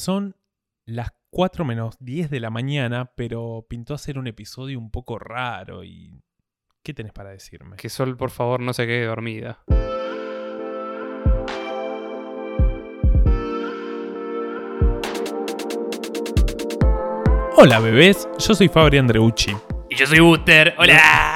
[0.00, 0.34] Son
[0.86, 5.18] las 4 menos 10 de la mañana, pero pintó a ser un episodio un poco
[5.18, 6.22] raro y...
[6.82, 7.76] ¿Qué tenés para decirme?
[7.76, 9.62] Que Sol, por favor, no se quede dormida.
[17.58, 19.54] Hola bebés, yo soy Fabri Andreucci.
[19.90, 20.74] Y yo soy Buster.
[20.78, 21.34] ¡Hola!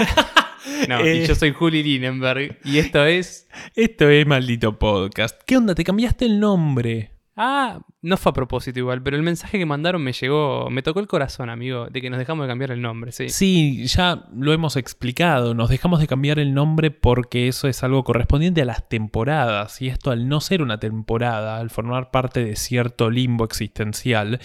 [0.89, 1.17] no, Eh.
[1.17, 2.61] y yo soy Juli Linenberg.
[2.65, 3.47] Y esto es.
[3.75, 5.39] Esto es Maldito Podcast.
[5.45, 5.75] ¿Qué onda?
[5.75, 7.14] ¿Te cambiaste el nombre?
[7.37, 10.71] Ah, no fue a propósito igual, pero el mensaje que mandaron me llegó.
[10.71, 13.29] Me tocó el corazón, amigo, de que nos dejamos de cambiar el nombre, sí.
[13.29, 15.53] Sí, ya lo hemos explicado.
[15.53, 19.83] Nos dejamos de cambiar el nombre porque eso es algo correspondiente a las temporadas.
[19.83, 24.39] Y esto al no ser una temporada, al formar parte de cierto limbo existencial,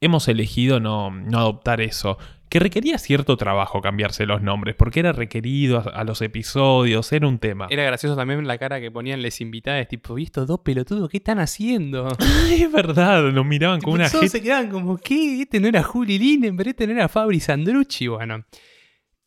[0.00, 2.16] hemos elegido no, no adoptar eso.
[2.48, 7.26] Que requería cierto trabajo cambiarse los nombres, porque era requerido a, a los episodios, era
[7.28, 7.66] un tema.
[7.70, 11.18] Era gracioso también la cara que ponían les invitadas, tipo, ¿y estos dos pelotudos qué
[11.18, 12.08] están haciendo?
[12.50, 14.38] es verdad, nos miraban Tipo, con una todos gente.
[14.38, 15.42] se quedaban como, ¿qué?
[15.42, 18.44] Este no era Juli Linenberg, este no era Fabri Sandrucci, bueno.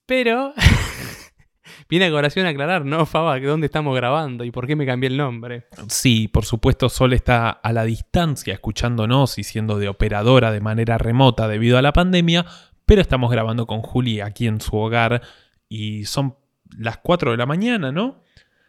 [0.06, 0.54] Pero,
[1.90, 3.40] viene a colación a aclarar, ¿no, Faba?
[3.40, 5.66] que ¿Dónde estamos grabando y por qué me cambié el nombre?
[5.88, 10.98] Sí, por supuesto, Sol está a la distancia escuchándonos y siendo de operadora de manera
[10.98, 12.46] remota debido a la pandemia,
[12.92, 15.22] pero estamos grabando con Juli aquí en su hogar
[15.70, 16.36] y son
[16.78, 18.22] las 4 de la mañana, ¿no?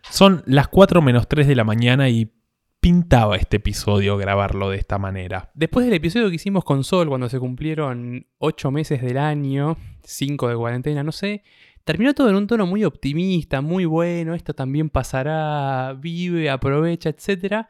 [0.09, 2.33] Son las 4 menos 3 de la mañana y
[2.79, 5.51] pintaba este episodio grabarlo de esta manera.
[5.55, 10.51] Después del episodio que hicimos con Sol, cuando se cumplieron 8 meses del año, 5
[10.51, 11.43] de cuarentena, no sé,
[11.83, 17.67] terminó todo en un tono muy optimista, muy bueno, esto también pasará, vive, aprovecha, etc.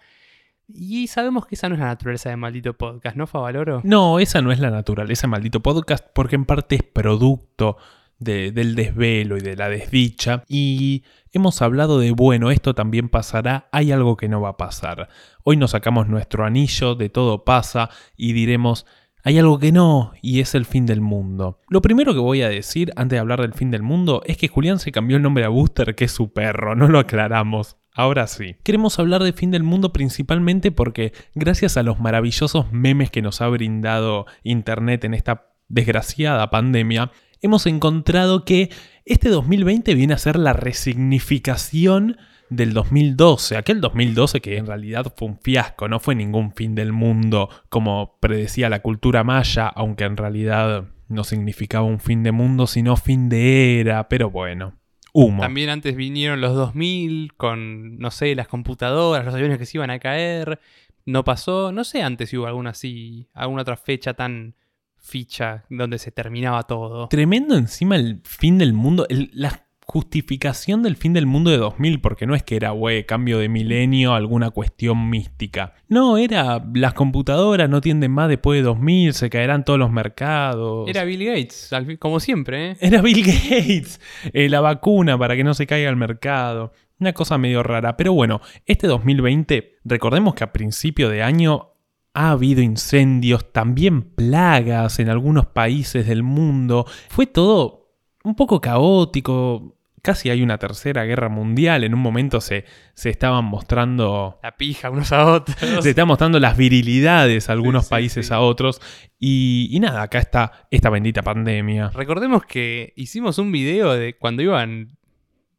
[0.75, 3.81] Y sabemos que esa no es la naturaleza de maldito podcast, ¿no, Favaloro?
[3.85, 7.77] No, esa no es la naturaleza, maldito podcast, porque en parte es producto
[8.19, 10.45] de- del desvelo y de la desdicha.
[10.49, 15.09] Y hemos hablado de, bueno, esto también pasará, hay algo que no va a pasar.
[15.45, 18.87] Hoy nos sacamos nuestro anillo, de todo pasa, y diremos,
[19.25, 21.61] hay algo que no, y es el fin del mundo.
[21.69, 24.49] Lo primero que voy a decir antes de hablar del fin del mundo es que
[24.49, 27.77] Julián se cambió el nombre a Booster, que es su perro, no lo aclaramos.
[27.95, 28.57] Ahora sí.
[28.63, 33.41] Queremos hablar de fin del mundo principalmente porque gracias a los maravillosos memes que nos
[33.41, 37.11] ha brindado Internet en esta desgraciada pandemia,
[37.43, 38.71] hemos encontrado que
[39.05, 42.17] este 2020 viene a ser la resignificación
[42.49, 46.93] del 2012, aquel 2012 que en realidad fue un fiasco, no fue ningún fin del
[46.93, 52.67] mundo como predecía la cultura maya, aunque en realidad no significaba un fin de mundo,
[52.67, 54.75] sino fin de era, pero bueno,
[55.13, 55.43] humo.
[55.43, 59.91] También antes vinieron los 2000 con, no sé, las computadoras, los aviones que se iban
[59.91, 60.61] a caer.
[61.05, 64.55] No pasó, no sé antes si hubo alguna así, alguna otra fecha tan
[64.97, 67.09] ficha donde se terminaba todo.
[67.09, 72.01] Tremendo encima el fin del mundo, el- la justificación del fin del mundo de 2000,
[72.01, 75.75] porque no es que era, güey, cambio de milenio, alguna cuestión mística.
[75.89, 80.89] No, era las computadoras no tienden más después de 2000, se caerán todos los mercados.
[80.89, 82.77] Era Bill Gates, como siempre, ¿eh?
[82.81, 84.01] Era Bill Gates,
[84.33, 86.73] eh, la vacuna para que no se caiga el mercado.
[86.99, 87.97] Una cosa medio rara.
[87.97, 91.73] Pero bueno, este 2020, recordemos que a principio de año
[92.15, 96.87] ha habido incendios, también plagas en algunos países del mundo.
[97.09, 97.82] Fue todo
[98.25, 99.77] un poco caótico.
[100.03, 101.85] Casi hay una tercera guerra mundial.
[101.85, 105.57] En un momento se, se estaban mostrando La pija unos a otros.
[105.81, 108.35] se están mostrando las virilidades a algunos sí, países sí.
[108.35, 108.81] a otros.
[109.21, 111.91] Y, y nada, acá está esta bendita pandemia.
[111.91, 114.97] Recordemos que hicimos un video de cuando iban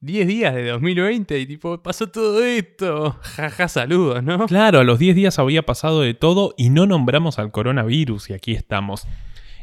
[0.04, 3.18] 10 días de 2020 y tipo, pasó todo esto.
[3.22, 4.48] Jaja, saludos, ¿no?
[4.48, 8.34] Claro, a los 10 días había pasado de todo y no nombramos al coronavirus y
[8.34, 9.08] aquí estamos.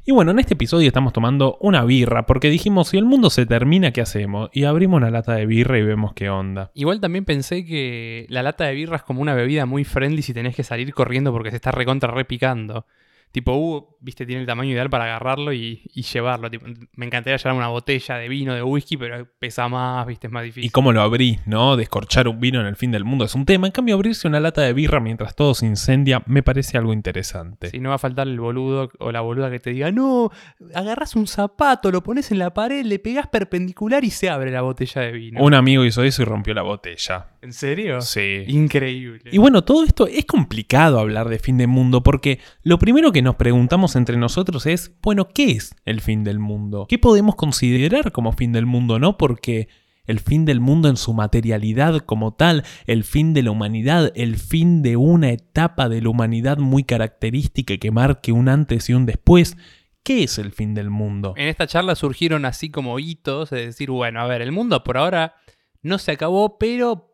[0.07, 3.45] Y bueno, en este episodio estamos tomando una birra porque dijimos, si el mundo se
[3.45, 4.49] termina, ¿qué hacemos?
[4.53, 6.71] Y abrimos una lata de birra y vemos qué onda.
[6.75, 10.33] Igual también pensé que la lata de birra es como una bebida muy friendly si
[10.33, 12.87] tenés que salir corriendo porque se está recontra repicando.
[13.33, 16.51] Tipo, uh, viste, tiene el tamaño ideal para agarrarlo y, y llevarlo.
[16.51, 20.33] Tipo, me encantaría llevar una botella de vino, de whisky, pero pesa más, viste, es
[20.33, 20.65] más difícil.
[20.65, 21.77] Y cómo lo abrís, ¿no?
[21.77, 23.67] Descorchar un vino en el fin del mundo es un tema.
[23.67, 27.71] En cambio, abrirse una lata de birra mientras todo se incendia me parece algo interesante.
[27.71, 30.31] Si no va a faltar el boludo o la boluda que te diga, no,
[30.75, 34.63] agarras un zapato, lo pones en la pared, le pegás perpendicular y se abre la
[34.63, 35.43] botella de vino.
[35.43, 37.30] Un amigo hizo eso y rompió la botella.
[37.43, 38.03] ¿En serio?
[38.03, 38.45] Sí.
[38.49, 39.31] Increíble.
[39.33, 43.23] Y bueno, todo esto es complicado hablar de fin del mundo porque lo primero que
[43.23, 46.87] nos preguntamos entre nosotros es, bueno, ¿qué es el fin del mundo?
[46.89, 48.99] ¿Qué podemos considerar como fin del mundo?
[48.99, 49.17] ¿No?
[49.17, 49.69] Porque
[50.05, 54.37] el fin del mundo en su materialidad como tal, el fin de la humanidad, el
[54.37, 59.07] fin de una etapa de la humanidad muy característica que marque un antes y un
[59.07, 59.57] después,
[60.03, 61.35] ¿Qué es el fin del mundo?
[61.37, 64.97] En esta charla surgieron así como hitos, de decir, bueno, a ver, el mundo por
[64.97, 65.35] ahora
[65.83, 67.10] no se acabó, pero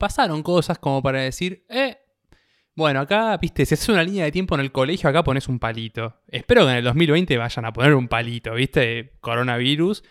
[0.00, 1.98] pasaron cosas como para decir, eh,
[2.74, 5.58] Bueno, acá, viste, si haces una línea de tiempo en el colegio, acá pones un
[5.58, 6.16] palito.
[6.26, 10.02] Espero que en el 2020 vayan a poner un palito, viste, coronavirus.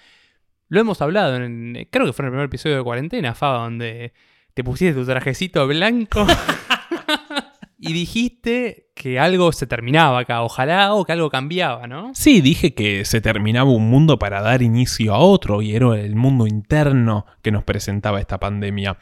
[0.68, 4.14] Lo hemos hablado, en, creo que fue en el primer episodio de cuarentena, Faba, donde
[4.54, 6.28] te pusiste tu trajecito blanco
[7.80, 12.12] y dijiste que algo se terminaba acá, ojalá, o que algo cambiaba, ¿no?
[12.14, 16.16] Sí, dije que se terminaba un mundo para dar inicio a otro y era el
[16.16, 18.98] mundo interno que nos presentaba esta pandemia.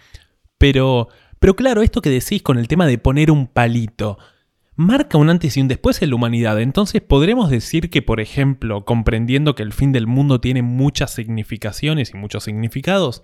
[0.57, 1.09] Pero,
[1.39, 4.17] pero claro, esto que decís con el tema de poner un palito,
[4.75, 6.61] marca un antes y un después en la humanidad.
[6.61, 12.11] Entonces podremos decir que, por ejemplo, comprendiendo que el fin del mundo tiene muchas significaciones
[12.13, 13.23] y muchos significados,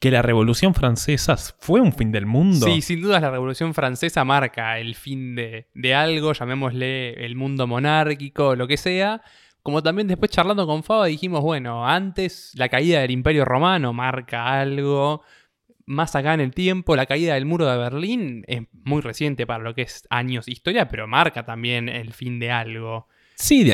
[0.00, 2.66] que la Revolución Francesa fue un fin del mundo.
[2.66, 7.66] Sí, sin duda la Revolución Francesa marca el fin de, de algo, llamémosle el mundo
[7.66, 9.22] monárquico, lo que sea.
[9.62, 14.60] Como también después charlando con Faba dijimos, bueno, antes la caída del Imperio Romano marca
[14.60, 15.22] algo.
[15.88, 19.64] Más acá en el tiempo, la caída del muro de Berlín es muy reciente para
[19.64, 23.08] lo que es años de historia, pero marca también el fin de algo.
[23.36, 23.72] Sí,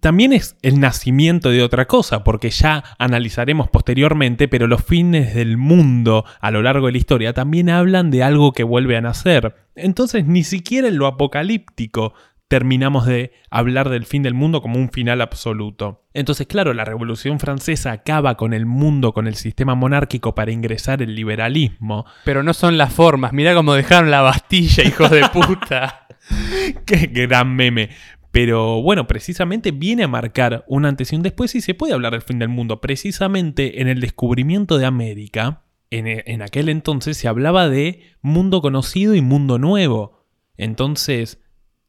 [0.00, 5.58] también es el nacimiento de otra cosa, porque ya analizaremos posteriormente, pero los fines del
[5.58, 9.54] mundo a lo largo de la historia también hablan de algo que vuelve a nacer.
[9.74, 12.14] Entonces ni siquiera en lo apocalíptico
[12.52, 16.04] terminamos de hablar del fin del mundo como un final absoluto.
[16.12, 21.00] Entonces, claro, la Revolución Francesa acaba con el mundo, con el sistema monárquico para ingresar
[21.00, 22.04] el liberalismo.
[22.26, 26.06] Pero no son las formas, mirá cómo dejaron la Bastilla, hijos de puta.
[26.84, 27.88] Qué gran meme.
[28.32, 32.12] Pero bueno, precisamente viene a marcar un antes y un después y se puede hablar
[32.12, 32.82] del fin del mundo.
[32.82, 38.60] Precisamente en el descubrimiento de América, en, e- en aquel entonces se hablaba de mundo
[38.60, 40.26] conocido y mundo nuevo.
[40.58, 41.38] Entonces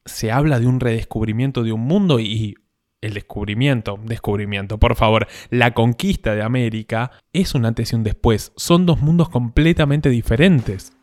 [0.06, 2.56] se habla de un redescubrimiento de un mundo y
[3.02, 8.54] el descubrimiento, descubrimiento, por favor, la conquista de América es un antes y un después.
[8.56, 10.94] Son dos mundos completamente diferentes.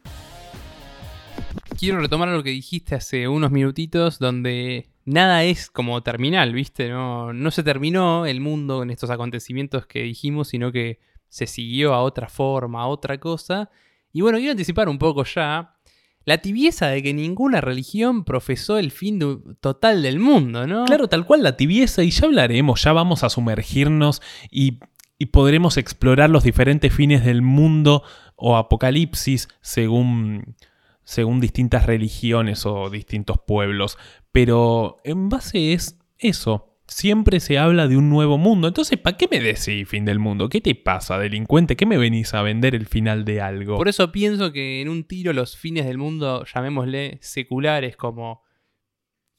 [1.79, 6.89] Quiero retomar lo que dijiste hace unos minutitos, donde nada es como terminal, ¿viste?
[6.89, 11.93] No, no se terminó el mundo en estos acontecimientos que dijimos, sino que se siguió
[11.95, 13.71] a otra forma, a otra cosa.
[14.13, 15.77] Y bueno, quiero anticipar un poco ya
[16.25, 19.19] la tibieza de que ninguna religión profesó el fin
[19.61, 20.85] total del mundo, ¿no?
[20.85, 24.21] Claro, tal cual la tibieza, y ya hablaremos, ya vamos a sumergirnos
[24.51, 24.81] y,
[25.19, 28.03] y podremos explorar los diferentes fines del mundo
[28.37, 30.57] o apocalipsis según,
[31.05, 33.99] según distintas religiones o distintos pueblos.
[34.33, 36.70] Pero en base es eso.
[36.91, 38.67] Siempre se habla de un nuevo mundo.
[38.67, 40.49] Entonces, ¿para qué me decís fin del mundo?
[40.49, 41.77] ¿Qué te pasa, delincuente?
[41.77, 43.77] ¿Qué me venís a vender el final de algo?
[43.77, 48.43] Por eso pienso que en un tiro los fines del mundo, llamémosle seculares, como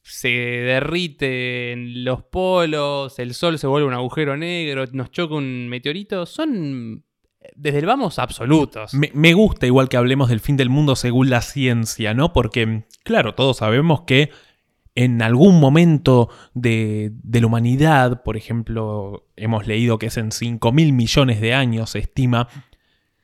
[0.00, 6.24] se derriten los polos, el sol se vuelve un agujero negro, nos choca un meteorito,
[6.24, 7.04] son
[7.54, 8.94] desde el vamos absolutos.
[8.94, 12.32] Me, me gusta igual que hablemos del fin del mundo según la ciencia, ¿no?
[12.32, 14.30] Porque, claro, todos sabemos que
[14.94, 20.92] en algún momento de, la humanidad, por ejemplo, hemos leído que es en 5 mil
[20.92, 22.48] millones de años, se estima,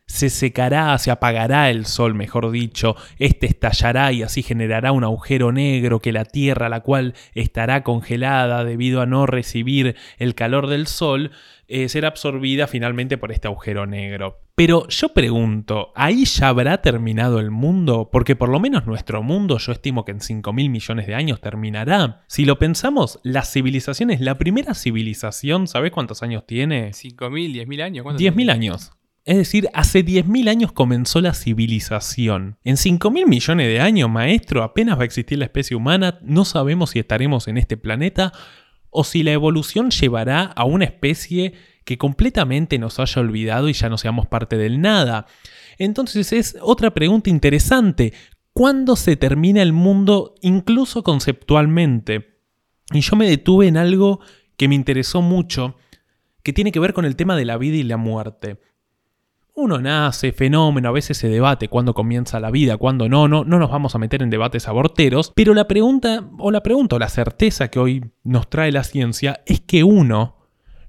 [0.07, 5.53] se secará, se apagará el sol, mejor dicho, este estallará y así generará un agujero
[5.53, 10.87] negro que la Tierra, la cual estará congelada debido a no recibir el calor del
[10.87, 11.33] sol,
[11.67, 14.48] eh, será absorbida finalmente por este agujero negro.
[14.59, 18.09] Pero yo pregunto, ¿ahí ya habrá terminado el mundo?
[18.11, 21.41] Porque por lo menos nuestro mundo yo estimo que en 5 mil millones de años
[21.41, 22.25] terminará.
[22.27, 26.91] Si lo pensamos, las civilizaciones, la primera civilización, ¿sabes cuántos años tiene?
[26.91, 28.03] ¿5.000, 10.000 años?
[28.03, 28.53] ¿Cuánto 10.000 tiene?
[28.53, 28.91] años.
[29.25, 32.59] Es decir, hace 10.000 años comenzó la civilización.
[32.65, 36.91] En 5.000 millones de años, maestro, apenas va a existir la especie humana, no sabemos
[36.91, 38.33] si estaremos en este planeta
[38.91, 41.55] o si la evolución llevará a una especie
[41.89, 45.25] que completamente nos haya olvidado y ya no seamos parte del nada.
[45.79, 48.13] Entonces es otra pregunta interesante.
[48.53, 52.43] ¿Cuándo se termina el mundo incluso conceptualmente?
[52.93, 54.21] Y yo me detuve en algo
[54.59, 55.77] que me interesó mucho,
[56.43, 58.61] que tiene que ver con el tema de la vida y la muerte.
[59.55, 63.59] Uno nace, fenómeno, a veces se debate cuándo comienza la vida, cuándo no, no, no
[63.59, 67.09] nos vamos a meter en debates aborteros, pero la pregunta, o la pregunta, o la
[67.09, 70.38] certeza que hoy nos trae la ciencia es que uno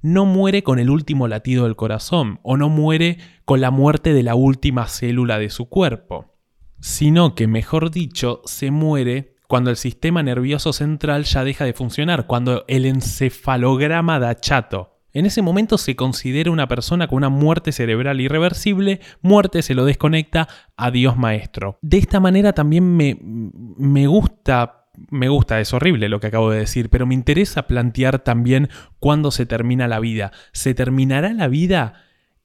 [0.01, 4.23] no muere con el último latido del corazón, o no muere con la muerte de
[4.23, 6.35] la última célula de su cuerpo,
[6.79, 12.27] sino que, mejor dicho, se muere cuando el sistema nervioso central ya deja de funcionar,
[12.27, 14.99] cuando el encefalograma da chato.
[15.11, 19.85] En ese momento se considera una persona con una muerte cerebral irreversible, muerte se lo
[19.85, 21.79] desconecta, adiós maestro.
[21.81, 24.78] De esta manera también me, me gusta,
[25.09, 29.31] me gusta, es horrible lo que acabo de decir, pero me interesa plantear también cuándo
[29.31, 30.31] se termina la vida.
[30.51, 31.93] ¿Se terminará la vida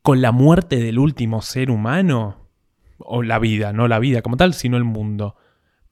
[0.03, 2.49] con la muerte del último ser humano?
[2.99, 5.37] O la vida, no la vida como tal, sino el mundo.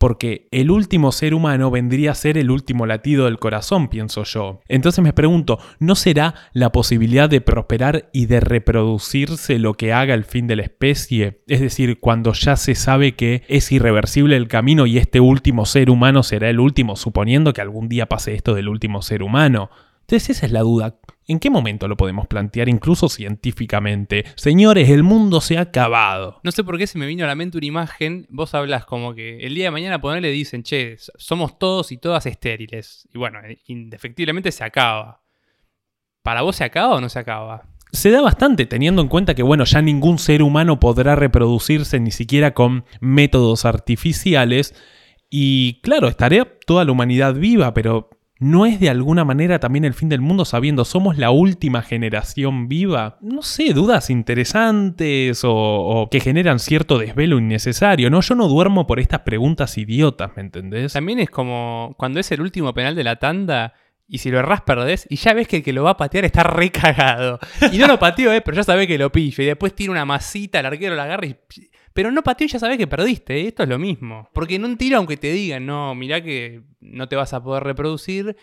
[0.03, 4.59] Porque el último ser humano vendría a ser el último latido del corazón, pienso yo.
[4.67, 10.15] Entonces me pregunto, ¿no será la posibilidad de prosperar y de reproducirse lo que haga
[10.15, 11.45] el fin de la especie?
[11.47, 15.89] Es decir, cuando ya se sabe que es irreversible el camino y este último ser
[15.89, 19.71] humano será el último, suponiendo que algún día pase esto del último ser humano.
[20.01, 20.97] Entonces esa es la duda.
[21.33, 24.27] ¿En qué momento lo podemos plantear incluso científicamente?
[24.35, 26.41] Señores, el mundo se ha acabado.
[26.45, 28.27] No sé por qué se me vino a la mente una imagen.
[28.29, 32.27] Vos hablas como que el día de mañana ponerle dicen, che, somos todos y todas
[32.27, 33.09] estériles.
[33.15, 35.23] Y bueno, indefectiblemente se acaba.
[36.23, 37.63] ¿Para vos se acaba o no se acaba?
[37.93, 42.11] Se da bastante teniendo en cuenta que, bueno, ya ningún ser humano podrá reproducirse ni
[42.11, 44.75] siquiera con métodos artificiales.
[45.31, 48.11] Y claro, estaría toda la humanidad viva, pero
[48.43, 52.67] ¿No es de alguna manera también el fin del mundo sabiendo somos la última generación
[52.67, 53.17] viva?
[53.21, 58.21] No sé, dudas interesantes o, que generan cierto desvelo innecesario, ¿no?
[58.21, 60.93] Yo no duermo por estas preguntas idiotas, ¿me entendés?
[60.93, 63.75] También es como cuando es el último penal de la tanda
[64.09, 66.25] y si lo errás perdés y ya ves que el que lo va a patear
[66.25, 67.39] está recagado.
[67.71, 68.41] Y no lo pateó, ¿eh?
[68.41, 71.27] pero ya sabés que lo pillo y después tira una masita, el arquero la agarra
[71.27, 71.37] y
[71.95, 73.41] pero no pateó y ya sabes que perdiste.
[73.41, 73.49] ¿eh?
[73.49, 74.29] Esto es lo mismo.
[74.33, 77.65] Porque en un tiro, aunque te digan, no, mirá que no te vas a poder
[77.65, 78.37] reproducir,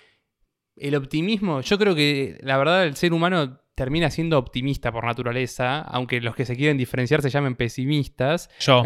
[0.75, 5.81] el optimismo, yo creo que la verdad el ser humano termina siendo optimista por naturaleza,
[5.81, 8.49] aunque los que se quieren diferenciar se llamen pesimistas.
[8.59, 8.83] Yo.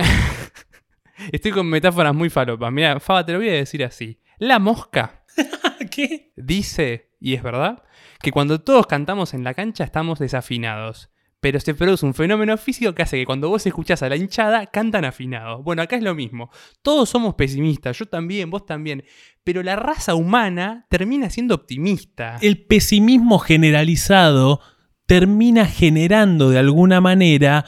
[1.32, 2.72] Estoy con metáforas muy falopas.
[2.72, 4.20] Mira, Faba, te lo voy a decir así.
[4.40, 5.24] La mosca.
[5.92, 6.32] ¿Qué?
[6.36, 7.84] Dice, y es verdad,
[8.22, 11.13] que cuando todos cantamos en la cancha estamos desafinados
[11.44, 14.66] pero se produce un fenómeno físico que hace que cuando vos escuchás a la hinchada
[14.68, 15.62] cantan afinados.
[15.62, 16.50] Bueno, acá es lo mismo.
[16.82, 19.04] Todos somos pesimistas, yo también, vos también,
[19.44, 22.38] pero la raza humana termina siendo optimista.
[22.40, 24.62] El pesimismo generalizado
[25.06, 27.66] termina generando de alguna manera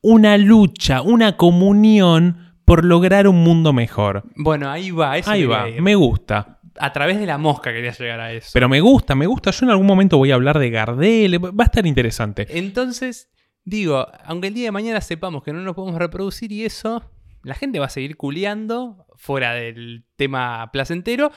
[0.00, 4.24] una lucha, una comunión por lograr un mundo mejor.
[4.34, 8.20] Bueno, ahí va, eso ahí va, me gusta a través de la mosca quería llegar
[8.20, 8.50] a eso.
[8.52, 9.50] Pero me gusta, me gusta.
[9.50, 11.44] Yo en algún momento voy a hablar de Gardel.
[11.44, 12.46] Va a estar interesante.
[12.48, 13.30] Entonces,
[13.64, 17.02] digo, aunque el día de mañana sepamos que no nos podemos reproducir y eso,
[17.42, 21.32] la gente va a seguir culeando fuera del tema placentero,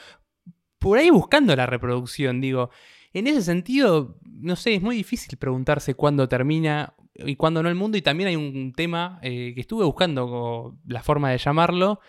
[0.80, 2.42] por ahí buscando la reproducción.
[2.42, 2.70] Digo,
[3.14, 7.76] en ese sentido, no sé, es muy difícil preguntarse cuándo termina y cuándo no el
[7.76, 7.98] mundo.
[7.98, 12.00] Y también hay un tema eh, que estuve buscando la forma de llamarlo.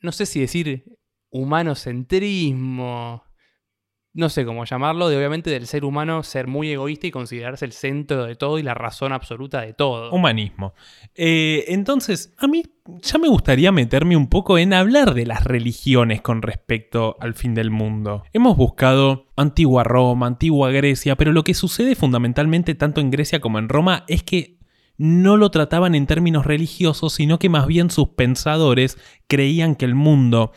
[0.00, 0.98] No sé si decir
[1.30, 3.22] humanocentrismo,
[4.16, 7.72] no sé cómo llamarlo, de obviamente del ser humano ser muy egoísta y considerarse el
[7.72, 10.10] centro de todo y la razón absoluta de todo.
[10.10, 10.72] Humanismo.
[11.14, 12.62] Eh, entonces, a mí
[13.02, 17.54] ya me gustaría meterme un poco en hablar de las religiones con respecto al fin
[17.54, 18.22] del mundo.
[18.32, 23.58] Hemos buscado antigua Roma, antigua Grecia, pero lo que sucede fundamentalmente tanto en Grecia como
[23.58, 24.56] en Roma es que
[24.96, 28.96] no lo trataban en términos religiosos, sino que más bien sus pensadores
[29.28, 30.52] creían que el mundo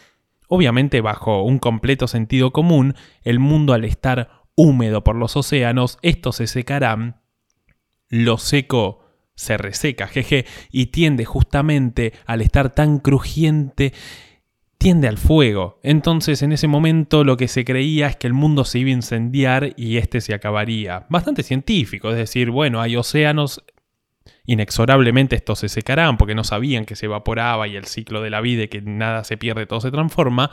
[0.51, 6.37] Obviamente bajo un completo sentido común, el mundo al estar húmedo por los océanos, estos
[6.37, 7.21] se secarán,
[8.09, 13.93] lo seco se reseca, jeje, y tiende justamente al estar tan crujiente,
[14.79, 15.79] tiende al fuego.
[15.83, 18.93] Entonces en ese momento lo que se creía es que el mundo se iba a
[18.93, 21.05] incendiar y este se acabaría.
[21.09, 23.63] Bastante científico, es decir, bueno, hay océanos
[24.45, 28.41] Inexorablemente estos se secarán porque no sabían que se evaporaba y el ciclo de la
[28.41, 30.51] vida y que nada se pierde, todo se transforma,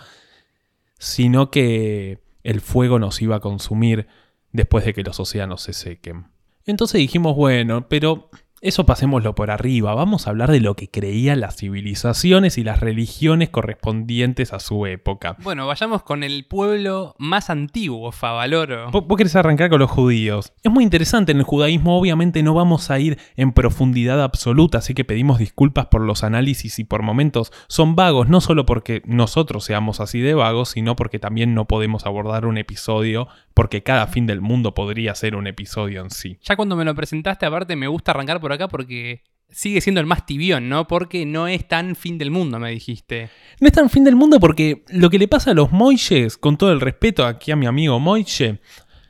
[0.99, 4.07] sino que el fuego nos iba a consumir
[4.53, 6.27] después de que los océanos se sequen.
[6.65, 8.31] Entonces dijimos, bueno, pero
[8.69, 12.81] eso pasémoslo por arriba, vamos a hablar de lo que creían las civilizaciones y las
[12.81, 15.37] religiones correspondientes a su época.
[15.43, 18.91] Bueno, vayamos con el pueblo más antiguo, Favaloro.
[18.91, 20.53] ¿Vos, vos querés arrancar con los judíos?
[20.63, 24.95] Es muy interesante, en el judaísmo obviamente no vamos a ir en profundidad absoluta, así
[24.95, 29.65] que pedimos disculpas por los análisis y por momentos son vagos, no solo porque nosotros
[29.65, 34.27] seamos así de vagos, sino porque también no podemos abordar un episodio, porque cada fin
[34.27, 36.39] del mundo podría ser un episodio en sí.
[36.43, 40.07] Ya cuando me lo presentaste, aparte me gusta arrancar por acá porque sigue siendo el
[40.07, 40.87] más tibión, ¿no?
[40.87, 43.31] Porque no es tan fin del mundo, me dijiste.
[43.59, 46.59] No es tan fin del mundo porque lo que le pasa a los Moishes, con
[46.59, 48.61] todo el respeto aquí a mi amigo Moishe,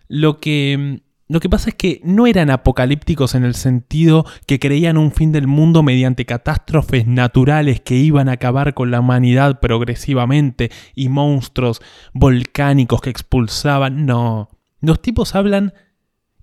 [0.07, 4.97] lo que, lo que pasa es que no eran apocalípticos en el sentido que creían
[4.97, 10.71] un fin del mundo mediante catástrofes naturales que iban a acabar con la humanidad progresivamente
[10.95, 14.07] y monstruos volcánicos que expulsaban.
[14.07, 15.75] No, los tipos hablan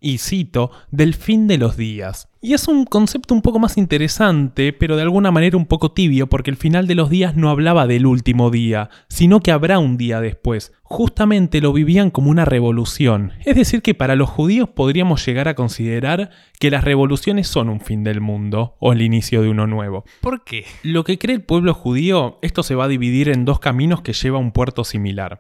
[0.03, 2.27] y cito, del fin de los días.
[2.41, 6.27] Y es un concepto un poco más interesante, pero de alguna manera un poco tibio,
[6.27, 9.95] porque el final de los días no hablaba del último día, sino que habrá un
[9.95, 10.73] día después.
[10.83, 13.31] Justamente lo vivían como una revolución.
[13.45, 17.79] Es decir, que para los judíos podríamos llegar a considerar que las revoluciones son un
[17.79, 20.03] fin del mundo, o el inicio de uno nuevo.
[20.19, 20.65] ¿Por qué?
[20.83, 24.11] Lo que cree el pueblo judío, esto se va a dividir en dos caminos que
[24.11, 25.39] lleva a un puerto similar.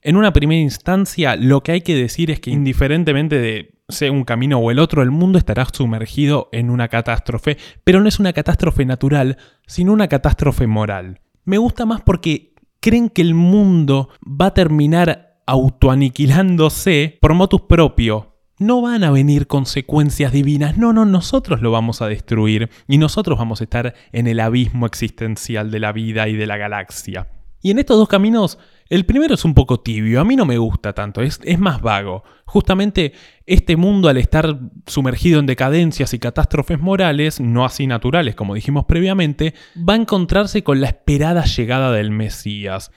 [0.00, 4.24] En una primera instancia, lo que hay que decir es que indiferentemente de sea un
[4.24, 8.34] camino o el otro, el mundo estará sumergido en una catástrofe, pero no es una
[8.34, 11.20] catástrofe natural, sino una catástrofe moral.
[11.44, 18.36] Me gusta más porque creen que el mundo va a terminar autoaniquilándose por motus propio.
[18.58, 23.38] No van a venir consecuencias divinas, no, no, nosotros lo vamos a destruir y nosotros
[23.38, 27.28] vamos a estar en el abismo existencial de la vida y de la galaxia.
[27.60, 30.56] Y en estos dos caminos el primero es un poco tibio, a mí no me
[30.56, 32.24] gusta tanto, es, es, más vago.
[32.46, 33.12] Justamente
[33.44, 38.86] este mundo al estar sumergido en decadencias y catástrofes morales, no así naturales como dijimos
[38.86, 42.90] previamente, va a encontrarse con la esperada llegada del Mesías.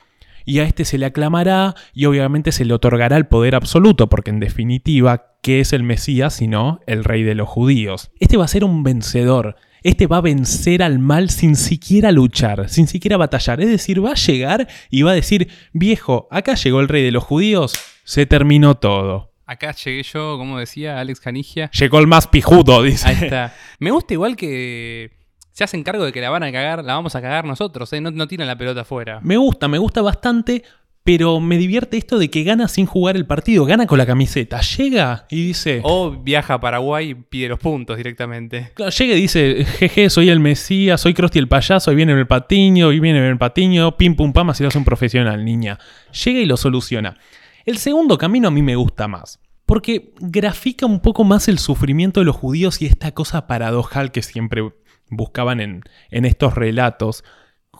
[0.46, 4.32] Y a este se le aclamará y obviamente se le otorgará el poder absoluto, porque
[4.32, 8.12] en definitiva, ¿qué es el Mesías sino el rey de los judíos?
[8.20, 12.70] Este va a ser un vencedor, este va a vencer al mal sin siquiera luchar,
[12.70, 13.62] sin siquiera batallar.
[13.62, 17.12] Es decir, va a llegar y va a decir, viejo, acá llegó el rey de
[17.12, 17.74] los judíos,
[18.04, 19.32] se terminó todo.
[19.46, 21.70] Acá llegué yo, como decía Alex Canigia.
[21.72, 23.10] Llegó el más pijudo, dice.
[23.10, 23.54] Ahí está.
[23.80, 25.12] Me gusta igual que
[25.52, 28.00] se hacen cargo de que la van a cagar, la vamos a cagar nosotros, ¿eh?
[28.00, 29.20] no, no tiran la pelota afuera.
[29.22, 30.64] Me gusta, me gusta bastante
[31.03, 34.62] pero me divierte esto de que gana sin jugar el partido, gana con la camiseta,
[34.62, 35.81] llega y dice...
[35.84, 38.72] O viaja a Paraguay y pide los puntos directamente.
[38.75, 42.27] Claro, llega y dice, jeje, soy el Mesías, soy Krusty el payaso, y viene el
[42.27, 45.79] patiño, y viene el patiño, pim pum pam, así lo hace un profesional, niña.
[46.24, 47.17] Llega y lo soluciona.
[47.65, 49.39] El segundo camino a mí me gusta más.
[49.65, 54.22] Porque grafica un poco más el sufrimiento de los judíos y esta cosa paradojal que
[54.22, 54.63] siempre
[55.10, 57.24] buscaban en, en estos relatos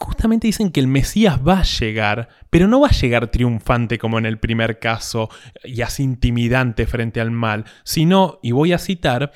[0.01, 4.17] justamente dicen que el Mesías va a llegar, pero no va a llegar triunfante como
[4.17, 5.29] en el primer caso
[5.63, 9.31] y así intimidante frente al mal, sino, y voy a citar,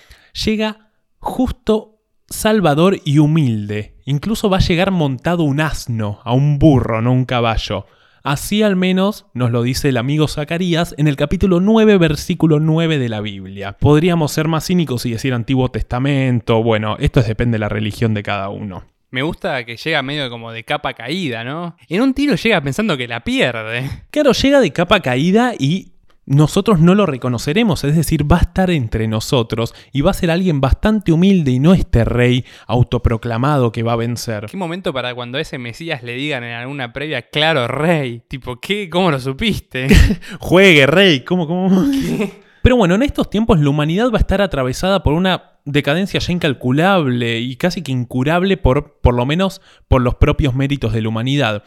[0.45, 3.95] llega justo, salvador y humilde.
[4.05, 7.85] Incluso va a llegar montado un asno, a un burro, no un caballo.
[8.23, 12.97] Así al menos nos lo dice el amigo Zacarías en el capítulo 9, versículo 9
[12.97, 13.77] de la Biblia.
[13.77, 18.23] Podríamos ser más cínicos y decir Antiguo Testamento, bueno, esto depende de la religión de
[18.23, 18.94] cada uno.
[19.15, 21.77] Me gusta que llega medio como de capa caída, ¿no?
[21.87, 23.89] En un tiro llega pensando que la pierde.
[24.11, 25.93] Claro, llega de capa caída y
[26.25, 30.31] nosotros no lo reconoceremos, es decir, va a estar entre nosotros y va a ser
[30.31, 34.47] alguien bastante humilde y no este rey autoproclamado que va a vencer.
[34.51, 38.21] ¿Qué momento para cuando a ese Mesías le digan en alguna previa, claro, rey?
[38.27, 38.89] Tipo, ¿qué?
[38.89, 39.87] ¿Cómo lo supiste?
[40.41, 41.85] Juegue, rey, ¿cómo, cómo?
[42.65, 46.33] Pero bueno, en estos tiempos la humanidad va a estar atravesada por una decadencia ya
[46.33, 51.09] incalculable y casi que incurable por, por lo menos por los propios méritos de la
[51.09, 51.63] humanidad.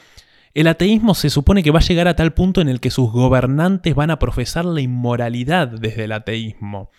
[0.55, 3.13] El ateísmo se supone que va a llegar a tal punto en el que sus
[3.13, 6.91] gobernantes van a profesar la inmoralidad desde el ateísmo.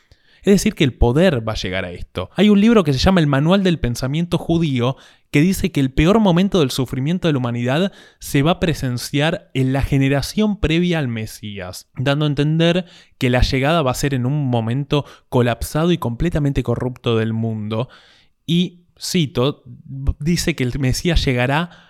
[0.44, 2.30] Es decir, que el poder va a llegar a esto.
[2.36, 4.96] Hay un libro que se llama El Manual del Pensamiento Judío
[5.32, 9.52] que dice que el peor momento del sufrimiento de la humanidad se va a presenciar
[9.54, 12.86] en la generación previa al Mesías, dando a entender
[13.18, 17.90] que la llegada va a ser en un momento colapsado y completamente corrupto del mundo.
[18.46, 19.64] Y, cito,
[20.20, 21.89] dice que el Mesías llegará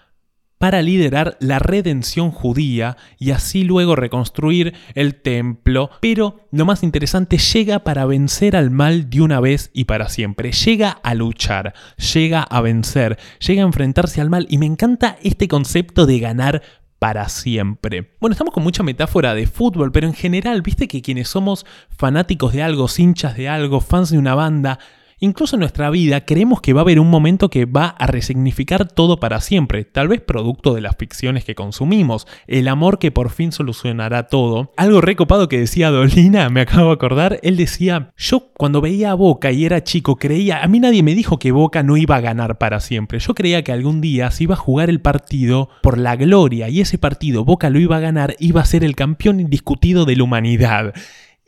[0.60, 5.90] para liderar la redención judía y así luego reconstruir el templo.
[6.02, 10.52] Pero lo más interesante, llega para vencer al mal de una vez y para siempre.
[10.52, 11.74] Llega a luchar,
[12.14, 16.62] llega a vencer, llega a enfrentarse al mal y me encanta este concepto de ganar
[17.00, 18.12] para siempre.
[18.20, 22.52] Bueno, estamos con mucha metáfora de fútbol, pero en general, viste que quienes somos fanáticos
[22.52, 24.80] de algo, hinchas de algo, fans de una banda,
[25.22, 28.88] Incluso en nuestra vida creemos que va a haber un momento que va a resignificar
[28.88, 33.30] todo para siempre, tal vez producto de las ficciones que consumimos, el amor que por
[33.30, 34.72] fin solucionará todo.
[34.78, 39.16] Algo recopado que decía Dolina, me acabo de acordar, él decía, yo cuando veía a
[39.16, 42.22] Boca y era chico creía, a mí nadie me dijo que Boca no iba a
[42.22, 45.98] ganar para siempre, yo creía que algún día se iba a jugar el partido por
[45.98, 49.42] la gloria y ese partido Boca lo iba a ganar, iba a ser el campeón
[49.42, 50.94] indiscutido de la humanidad.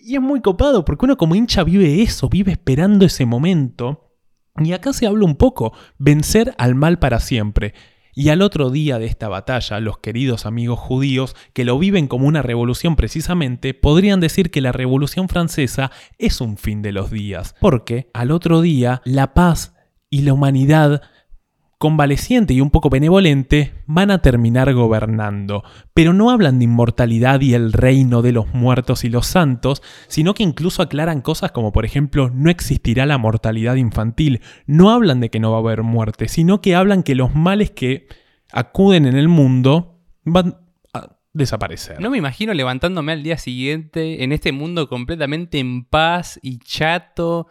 [0.03, 4.11] Y es muy copado porque uno como hincha vive eso, vive esperando ese momento.
[4.57, 7.73] Y acá se habla un poco, vencer al mal para siempre.
[8.13, 12.27] Y al otro día de esta batalla, los queridos amigos judíos, que lo viven como
[12.27, 17.55] una revolución precisamente, podrían decir que la revolución francesa es un fin de los días,
[17.61, 19.75] porque al otro día la paz
[20.09, 21.01] y la humanidad
[21.81, 25.63] convaleciente y un poco benevolente, van a terminar gobernando.
[25.95, 30.35] Pero no hablan de inmortalidad y el reino de los muertos y los santos, sino
[30.35, 34.41] que incluso aclaran cosas como por ejemplo no existirá la mortalidad infantil.
[34.67, 37.71] No hablan de que no va a haber muerte, sino que hablan que los males
[37.71, 38.07] que
[38.53, 40.57] acuden en el mundo van
[40.93, 41.99] a desaparecer.
[41.99, 47.47] No me imagino levantándome al día siguiente en este mundo completamente en paz y chato.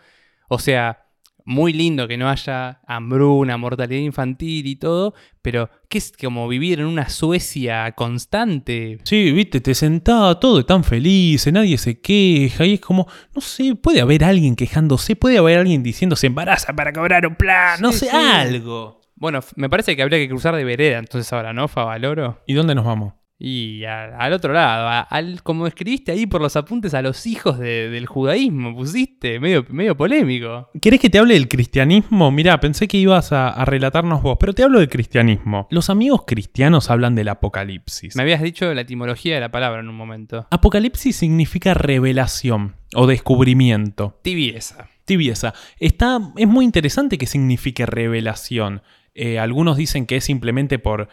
[0.49, 1.10] O sea,
[1.45, 6.81] muy lindo que no haya hambruna, mortalidad infantil y todo, pero ¿qué es como vivir
[6.81, 8.99] en una Suecia constante?
[9.05, 13.75] Sí, viste, te sentaba todo tan feliz, nadie se queja, y es como, no sé,
[13.75, 17.93] puede haber alguien quejándose, puede haber alguien diciendo se embaraza para cobrar un plan, no
[17.93, 18.17] sé, sí.
[18.17, 19.01] algo.
[19.17, 22.43] Bueno, me parece que habría que cruzar de vereda entonces ahora, ¿no, Favaloro?
[22.47, 23.20] ¿Y dónde nos vamos?
[23.43, 27.27] Y a- al otro lado, a- al, como escribiste ahí por los apuntes a los
[27.27, 30.69] hijos de- del judaísmo, pusiste, medio, medio polémico.
[30.83, 32.31] ¿Querés que te hable del cristianismo?
[32.31, 35.67] Mirá, pensé que ibas a, a relatarnos vos, pero te hablo del cristianismo.
[35.71, 38.15] Los amigos cristianos hablan del apocalipsis.
[38.15, 40.47] Me habías dicho la etimología de la palabra en un momento.
[40.51, 44.19] Apocalipsis significa revelación o descubrimiento.
[44.23, 44.89] Tibieza.
[45.07, 45.55] Tibieza.
[45.79, 48.83] Está, es muy interesante que signifique revelación.
[49.15, 51.09] Eh, algunos dicen que es simplemente por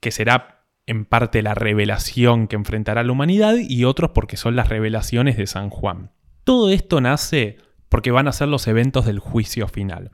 [0.00, 0.55] que será
[0.86, 5.46] en parte la revelación que enfrentará la humanidad y otros porque son las revelaciones de
[5.46, 6.12] San Juan.
[6.44, 10.12] Todo esto nace porque van a ser los eventos del juicio final.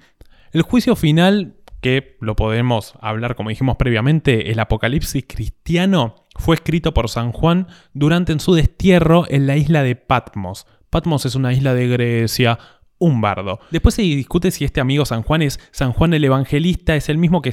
[0.53, 6.95] El juicio final, que lo podemos hablar como dijimos previamente, el Apocalipsis cristiano, fue escrito
[6.95, 10.67] por San Juan durante su destierro en la isla de Patmos.
[10.91, 12.59] Patmos es una isla de Grecia,
[12.99, 13.61] un bardo.
[13.71, 17.19] Después se discute si este amigo San Juan es San Juan el Evangelista, es el
[17.19, 17.53] mismo que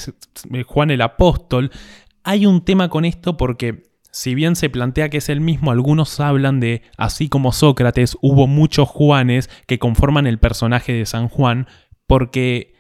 [0.66, 1.72] Juan el Apóstol.
[2.24, 6.20] Hay un tema con esto porque si bien se plantea que es el mismo, algunos
[6.20, 11.68] hablan de, así como Sócrates, hubo muchos Juanes que conforman el personaje de San Juan,
[12.08, 12.74] porque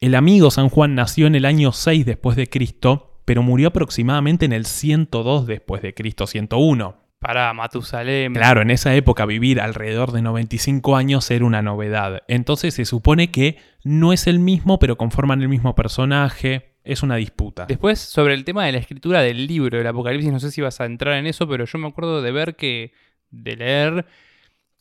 [0.00, 4.44] el amigo San Juan nació en el año 6 después de Cristo, pero murió aproximadamente
[4.44, 6.96] en el 102 después de Cristo, 101.
[7.20, 8.34] Para Matusalem.
[8.34, 12.22] Claro, en esa época vivir alrededor de 95 años era una novedad.
[12.28, 16.73] Entonces se supone que no es el mismo, pero conforman el mismo personaje.
[16.84, 17.64] Es una disputa.
[17.66, 20.80] Después, sobre el tema de la escritura del libro del Apocalipsis, no sé si vas
[20.80, 22.92] a entrar en eso, pero yo me acuerdo de ver que,
[23.30, 24.06] de leer,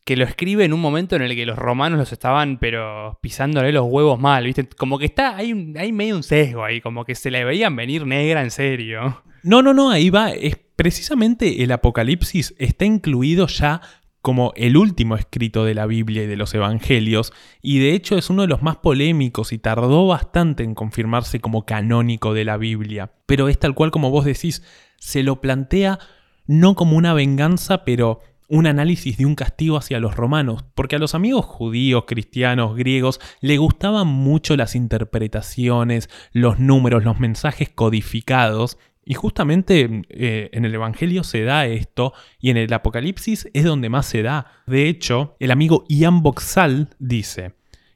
[0.04, 3.72] que lo escribe en un momento en el que los romanos los estaban, pero pisándole
[3.72, 4.68] los huevos mal, ¿viste?
[4.68, 7.74] Como que está, hay, un- hay medio un sesgo ahí, como que se le veían
[7.76, 9.24] venir negra en serio.
[9.44, 10.32] No, no, no, ahí va.
[10.32, 13.80] Es precisamente el Apocalipsis está incluido ya
[14.24, 18.30] como el último escrito de la Biblia y de los Evangelios, y de hecho es
[18.30, 23.12] uno de los más polémicos y tardó bastante en confirmarse como canónico de la Biblia.
[23.26, 24.64] Pero es tal cual como vos decís,
[24.98, 26.00] se lo plantea
[26.48, 31.00] no como una venganza, pero un análisis de un castigo hacia los romanos, porque a
[31.00, 38.78] los amigos judíos, cristianos, griegos, le gustaban mucho las interpretaciones, los números, los mensajes codificados,
[39.06, 43.90] y justamente eh, en el Evangelio se da esto, y en el Apocalipsis es donde
[43.90, 44.48] más se da.
[44.68, 47.54] De hecho, el amigo Ian Boxall dice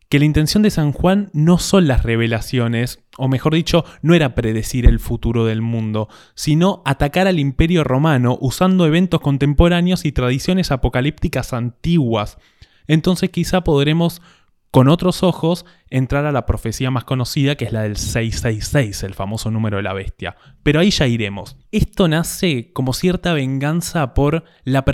[0.09, 4.35] que la intención de San Juan no son las revelaciones, o mejor dicho, no era
[4.35, 10.71] predecir el futuro del mundo, sino atacar al imperio romano usando eventos contemporáneos y tradiciones
[10.71, 12.37] apocalípticas antiguas.
[12.87, 14.21] Entonces quizá podremos
[14.77, 19.15] con otros ojos entrar a la profecía más conocida que es la del 666, el
[19.15, 20.35] famoso número de la bestia.
[20.61, 21.57] Pero ahí ya iremos.
[21.71, 24.85] Esto nace como cierta venganza por la,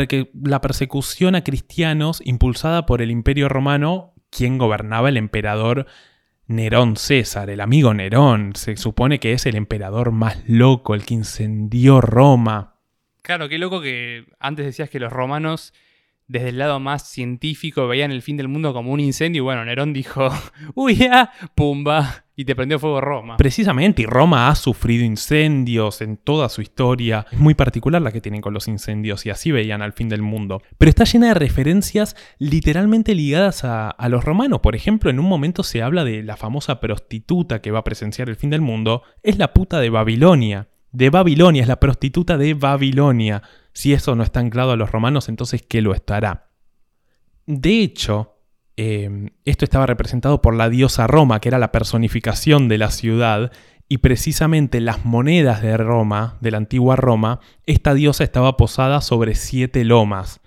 [0.41, 5.85] la persecución a cristianos impulsada por el imperio romano, quien gobernaba el emperador
[6.47, 8.55] Nerón César, el amigo Nerón.
[8.55, 12.77] Se supone que es el emperador más loco, el que incendió Roma.
[13.21, 15.73] Claro, qué loco que antes decías que los romanos,
[16.33, 19.63] desde el lado más científico, veían el fin del mundo como un incendio, y bueno,
[19.63, 20.29] Nerón dijo,
[20.73, 23.37] uy, ya, pumba, y te prendió fuego Roma.
[23.37, 27.27] Precisamente, y Roma ha sufrido incendios en toda su historia.
[27.31, 30.23] Es muy particular la que tienen con los incendios y así veían al fin del
[30.23, 30.63] mundo.
[30.79, 34.61] Pero está llena de referencias literalmente ligadas a, a los romanos.
[34.61, 38.27] Por ejemplo, en un momento se habla de la famosa prostituta que va a presenciar
[38.27, 39.03] el fin del mundo.
[39.21, 40.69] Es la puta de Babilonia.
[40.91, 43.43] De Babilonia, es la prostituta de Babilonia.
[43.73, 46.49] Si eso no está anclado a los romanos, entonces ¿qué lo estará?
[47.45, 48.37] De hecho,
[48.77, 53.51] eh, esto estaba representado por la diosa Roma, que era la personificación de la ciudad,
[53.89, 59.35] y precisamente las monedas de Roma, de la antigua Roma, esta diosa estaba posada sobre
[59.35, 60.39] siete lomas.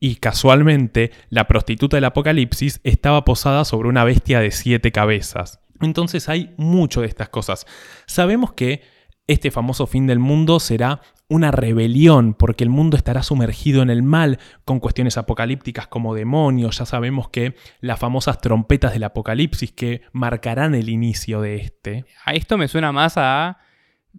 [0.00, 5.60] Y casualmente, la prostituta del Apocalipsis estaba posada sobre una bestia de siete cabezas.
[5.80, 7.66] Entonces hay mucho de estas cosas.
[8.06, 8.82] Sabemos que
[9.28, 14.02] Este famoso fin del mundo será una rebelión, porque el mundo estará sumergido en el
[14.02, 16.78] mal, con cuestiones apocalípticas como demonios.
[16.78, 22.06] Ya sabemos que las famosas trompetas del apocalipsis que marcarán el inicio de este.
[22.24, 23.58] A esto me suena más a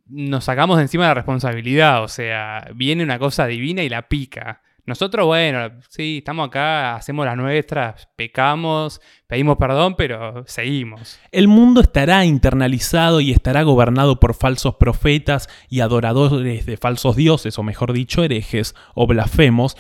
[0.06, 4.62] nos sacamos de encima la responsabilidad, o sea, viene una cosa divina y la pica.
[4.85, 11.19] Nosotros, bueno, sí, estamos acá, hacemos las nuestras, pecamos, pedimos perdón, pero seguimos.
[11.31, 17.59] El mundo estará internalizado y estará gobernado por falsos profetas y adoradores de falsos dioses,
[17.59, 19.77] o mejor dicho, herejes o blasfemos.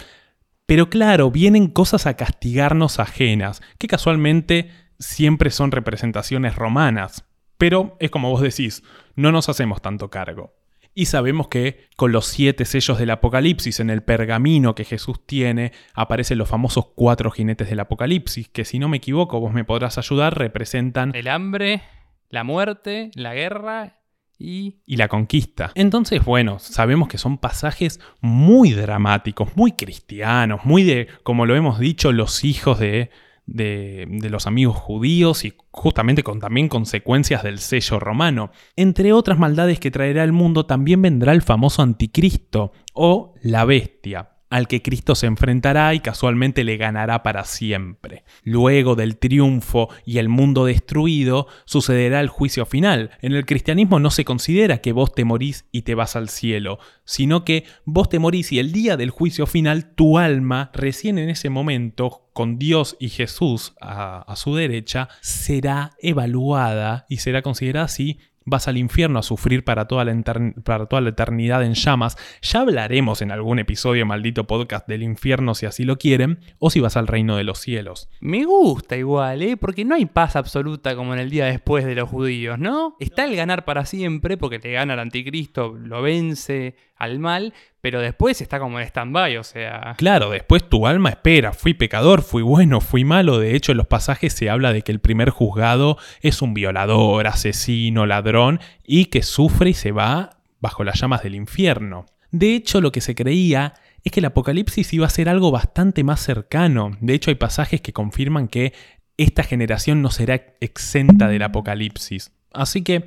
[0.65, 7.25] Pero claro, vienen cosas a castigarnos ajenas, que casualmente siempre son representaciones romanas.
[7.57, 8.83] Pero es como vos decís,
[9.15, 10.58] no nos hacemos tanto cargo.
[10.99, 15.71] Y sabemos que con los siete sellos del Apocalipsis en el pergamino que Jesús tiene,
[15.93, 19.97] aparecen los famosos cuatro jinetes del Apocalipsis, que si no me equivoco, vos me podrás
[19.97, 21.83] ayudar, representan el hambre,
[22.27, 24.01] la muerte, la guerra
[24.37, 24.81] y...
[24.85, 24.97] y...
[24.97, 25.71] la conquista.
[25.73, 31.79] Entonces, bueno, sabemos que son pasajes muy dramáticos, muy cristianos, muy de, como lo hemos
[31.79, 33.09] dicho, los hijos de,
[33.53, 38.51] de, los amigos judíos y justamente con también consecuencias del sello romano.
[38.75, 44.29] Entre otras maldades que traerá el mundo también vendrá el famoso anticristo o la bestia
[44.49, 48.23] al que Cristo se enfrentará y casualmente le ganará para siempre.
[48.43, 53.11] Luego del triunfo y el mundo destruido, sucederá el juicio final.
[53.21, 56.79] En el cristianismo no se considera que vos te morís y te vas al cielo,
[57.05, 61.29] sino que vos te morís y el día del juicio final tu alma, recién en
[61.29, 68.19] ese momento, con Dios y Jesús a, su derecha, será evaluada y será considerada así
[68.49, 72.17] vas al infierno a sufrir para toda, la eternidad en llamas.
[72.41, 76.79] Ya hablaremos en algún episodio maldito podcast del infierno si así lo quieren, o si
[76.79, 78.09] vas al reino de los cielos.
[78.19, 79.57] Me gusta igual, ¿eh?
[79.57, 82.95] porque no hay paz absoluta como en el día después de los judíos, ¿no?
[82.99, 88.01] Está el ganar para siempre, porque te gana el anticristo, lo vence al mal, pero
[88.01, 89.95] después está como en stand-by, o sea...
[89.97, 93.87] Claro, después tu alma espera, fui pecador, fui bueno, fui malo, de hecho en los
[93.87, 99.23] pasajes se habla de que el primer juzgado es un violador, asesino, ladrón, y que
[99.23, 102.05] sufre y se va bajo las llamas del infierno.
[102.31, 106.03] De hecho, lo que se creía es que el apocalipsis iba a ser algo bastante
[106.03, 106.91] más cercano.
[106.99, 108.73] De hecho, hay pasajes que confirman que
[109.17, 112.31] esta generación no será exenta del apocalipsis.
[112.53, 113.05] Así que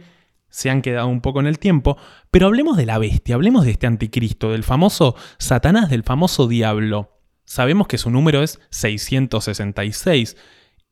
[0.53, 1.97] se han quedado un poco en el tiempo,
[2.31, 7.19] pero hablemos de la bestia, hablemos de este anticristo, del famoso Satanás, del famoso diablo.
[7.45, 10.37] Sabemos que su número es 666,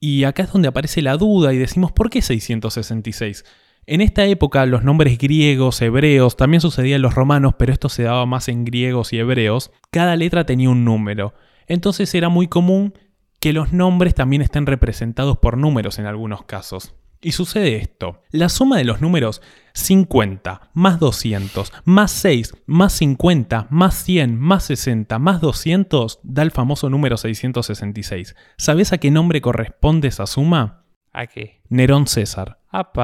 [0.00, 3.44] y acá es donde aparece la duda y decimos, ¿por qué 666?
[3.84, 8.04] En esta época los nombres griegos, hebreos, también sucedía en los romanos, pero esto se
[8.04, 11.34] daba más en griegos y hebreos, cada letra tenía un número.
[11.66, 12.94] Entonces era muy común
[13.40, 16.94] que los nombres también estén representados por números en algunos casos.
[17.22, 18.22] Y sucede esto.
[18.30, 19.42] La suma de los números
[19.74, 26.50] 50 más 200 más 6 más 50 más 100 más 60 más 200 da el
[26.50, 28.34] famoso número 666.
[28.56, 30.86] ¿Sabes a qué nombre corresponde esa suma?
[31.12, 31.60] ¿A qué?
[31.68, 32.58] Nerón César.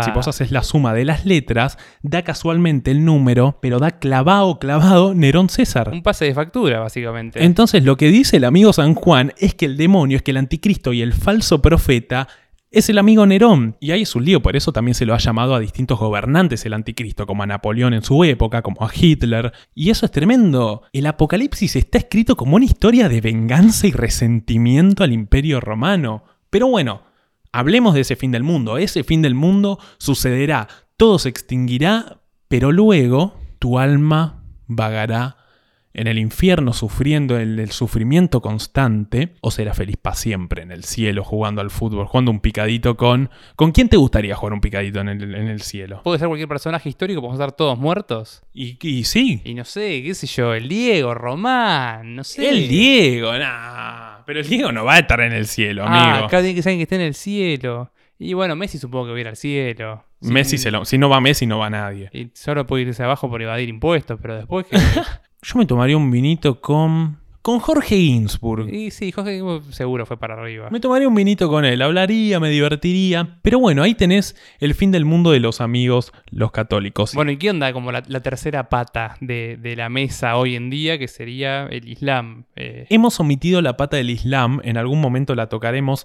[0.04, 4.60] Si vos haces la suma de las letras, da casualmente el número, pero da clavado,
[4.60, 5.90] clavado Nerón César.
[5.92, 7.44] Un pase de factura, básicamente.
[7.44, 10.36] Entonces lo que dice el amigo San Juan es que el demonio, es que el
[10.36, 12.28] anticristo y el falso profeta
[12.70, 13.76] es el amigo Nerón.
[13.80, 16.64] Y ahí es un lío, por eso también se lo ha llamado a distintos gobernantes
[16.66, 19.52] el anticristo, como a Napoleón en su época, como a Hitler.
[19.74, 20.82] Y eso es tremendo.
[20.92, 26.24] El Apocalipsis está escrito como una historia de venganza y resentimiento al imperio romano.
[26.50, 27.02] Pero bueno,
[27.52, 28.78] hablemos de ese fin del mundo.
[28.78, 35.36] Ese fin del mundo sucederá, todo se extinguirá, pero luego tu alma vagará
[35.96, 41.24] en el infierno sufriendo el, sufrimiento constante, o será feliz para siempre en el cielo
[41.24, 43.30] jugando al fútbol, jugando un picadito con...
[43.56, 46.02] ¿Con quién te gustaría jugar un picadito en el, cielo?
[46.04, 48.42] Puede ser cualquier personaje histórico, podemos estar todos muertos.
[48.52, 49.40] Y, sí.
[49.42, 52.46] Y no sé, qué sé yo, el Diego, Román, no sé.
[52.46, 54.18] El Diego, nah.
[54.26, 56.24] Pero el Diego no va a estar en el cielo, ah, amigo.
[56.24, 57.90] Ah, acá tiene que saber que esté en el cielo.
[58.18, 60.04] Y bueno, Messi supongo que va a ir al cielo.
[60.20, 62.10] Messi, se lo, si no va Messi, no va nadie.
[62.12, 64.76] Y solo puede irse abajo por evadir impuestos, pero después que...
[65.46, 67.18] Yo me tomaría un vinito con.
[67.40, 68.68] Con Jorge Ginsburg.
[68.74, 70.68] Y sí, Jorge seguro fue para arriba.
[70.70, 73.38] Me tomaría un vinito con él, hablaría, me divertiría.
[73.42, 77.14] Pero bueno, ahí tenés el fin del mundo de los amigos, los católicos.
[77.14, 81.06] Bueno, ¿y qué onda como la, tercera pata de, la mesa hoy en día, que
[81.06, 82.46] sería el Islam?
[82.56, 86.04] Eh, Hemos omitido la pata del Islam, en algún momento la tocaremos.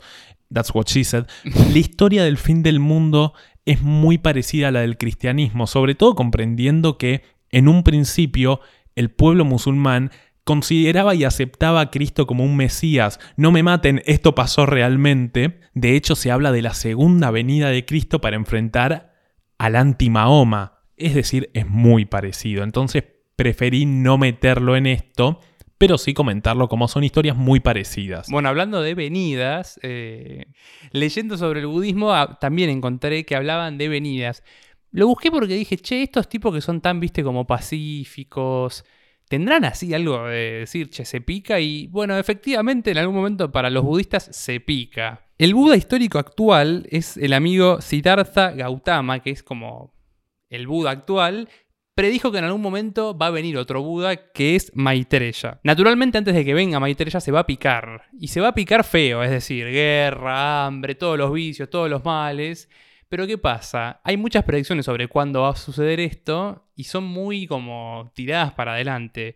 [0.54, 1.26] That's what she said.
[1.44, 3.34] la historia del fin del mundo
[3.66, 8.62] es muy parecida a la del cristianismo, sobre todo comprendiendo que en un principio
[9.02, 10.12] el pueblo musulmán
[10.44, 13.20] consideraba y aceptaba a Cristo como un Mesías.
[13.36, 15.60] No me maten, esto pasó realmente.
[15.74, 19.14] De hecho, se habla de la segunda venida de Cristo para enfrentar
[19.58, 20.80] al anti-Mahoma.
[20.98, 22.64] Es decir, es muy parecido.
[22.64, 23.04] Entonces
[23.36, 25.40] preferí no meterlo en esto,
[25.78, 28.28] pero sí comentarlo como son historias muy parecidas.
[28.30, 30.46] Bueno, hablando de venidas, eh,
[30.92, 34.44] leyendo sobre el budismo ah, también encontré que hablaban de venidas.
[34.92, 38.84] Lo busqué porque dije, che, estos tipos que son tan, viste, como pacíficos,
[39.28, 41.60] tendrán así algo de decir, che, se pica.
[41.60, 45.26] Y bueno, efectivamente, en algún momento para los budistas se pica.
[45.38, 49.94] El Buda histórico actual es el amigo Siddhartha Gautama, que es como
[50.50, 51.48] el Buda actual,
[51.96, 55.60] predijo que en algún momento va a venir otro Buda que es Maitreya.
[55.64, 58.04] Naturalmente antes de que venga Maitreya se va a picar.
[58.20, 62.04] Y se va a picar feo, es decir, guerra, hambre, todos los vicios, todos los
[62.04, 62.70] males.
[63.12, 64.00] Pero ¿qué pasa?
[64.06, 68.72] Hay muchas predicciones sobre cuándo va a suceder esto y son muy como tiradas para
[68.72, 69.36] adelante.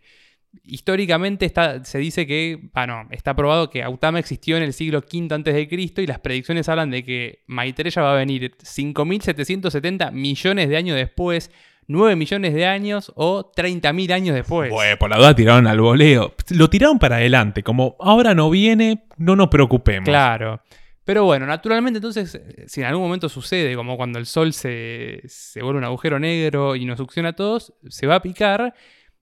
[0.64, 5.28] Históricamente está, se dice que, bueno, está probado que Gautama existió en el siglo V
[5.30, 5.68] a.C.
[6.02, 11.50] y las predicciones hablan de que Maitreya va a venir 5.770 millones de años después,
[11.86, 14.70] 9 millones de años o 30.000 años después.
[14.70, 16.34] Bueno, por la duda tiraron al voleo.
[16.48, 20.08] Lo tiraron para adelante, como ahora no viene, no nos preocupemos.
[20.08, 20.62] Claro.
[21.06, 25.62] Pero bueno, naturalmente entonces, si en algún momento sucede, como cuando el sol se, se
[25.62, 28.74] vuelve un agujero negro y nos succiona a todos, se va a picar.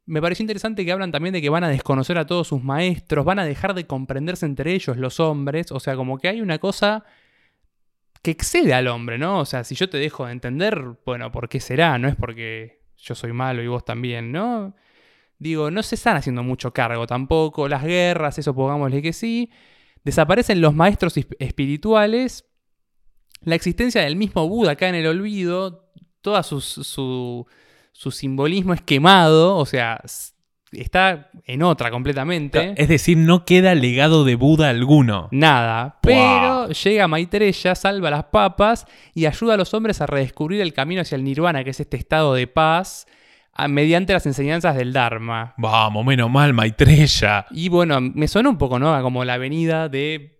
[0.06, 3.26] Me pareció interesante que hablan también de que van a desconocer a todos sus maestros,
[3.26, 6.58] van a dejar de comprenderse entre ellos los hombres, o sea, como que hay una
[6.58, 7.04] cosa
[8.22, 9.40] que excede al hombre, ¿no?
[9.40, 11.98] O sea, si yo te dejo de entender, bueno, ¿por qué será?
[11.98, 14.74] No es porque yo soy malo y vos también, ¿no?
[15.38, 19.50] Digo, no se están haciendo mucho cargo tampoco, las guerras, eso pongámosle que sí.
[20.04, 22.44] Desaparecen los maestros espirituales,
[23.42, 25.90] la existencia del mismo Buda acá en el olvido,
[26.20, 27.46] todo su, su,
[27.92, 30.00] su simbolismo es quemado, o sea,
[30.72, 32.74] está en otra completamente.
[32.76, 35.28] Es decir, no queda legado de Buda alguno.
[35.30, 35.98] Nada.
[36.02, 41.02] Pero llega Maitreya, salva las papas y ayuda a los hombres a redescubrir el camino
[41.02, 43.06] hacia el nirvana, que es este estado de paz,
[43.68, 45.54] mediante las enseñanzas del Dharma.
[45.56, 47.46] Vamos, menos mal, Maitreya.
[47.50, 49.00] Y bueno, me suena un poco, ¿no?
[49.02, 50.38] Como la venida de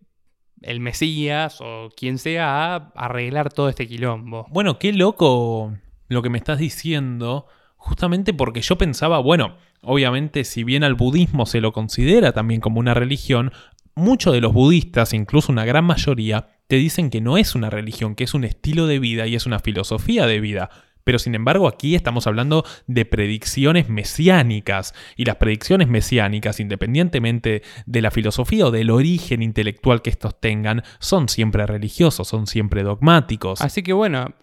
[0.63, 4.47] el Mesías o quien sea a arreglar todo este quilombo.
[4.51, 5.75] Bueno, qué loco
[6.09, 7.47] lo que me estás diciendo,
[7.77, 12.81] justamente porque yo pensaba, bueno, Obviamente, si bien al budismo se lo considera también como
[12.81, 13.53] una religión,
[13.95, 18.15] muchos de los budistas, incluso una gran mayoría, te dicen que no es una religión,
[18.15, 20.71] que es un estilo de vida y es una filosofía de vida.
[21.05, 28.03] Pero sin embargo aquí estamos hablando de predicciones mesiánicas y las predicciones mesiánicas, independientemente de
[28.03, 33.61] la filosofía o del origen intelectual que estos tengan, son siempre religiosos, son siempre dogmáticos.
[33.61, 34.35] Así que bueno,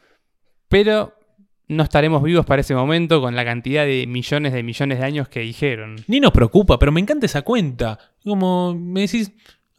[0.68, 1.16] pero
[1.68, 5.30] no estaremos vivos para ese momento con la cantidad de millones de millones de años
[5.30, 5.96] que dijeron.
[6.08, 7.98] Ni nos preocupa, pero me encanta esa cuenta.
[8.24, 9.32] Como me decís,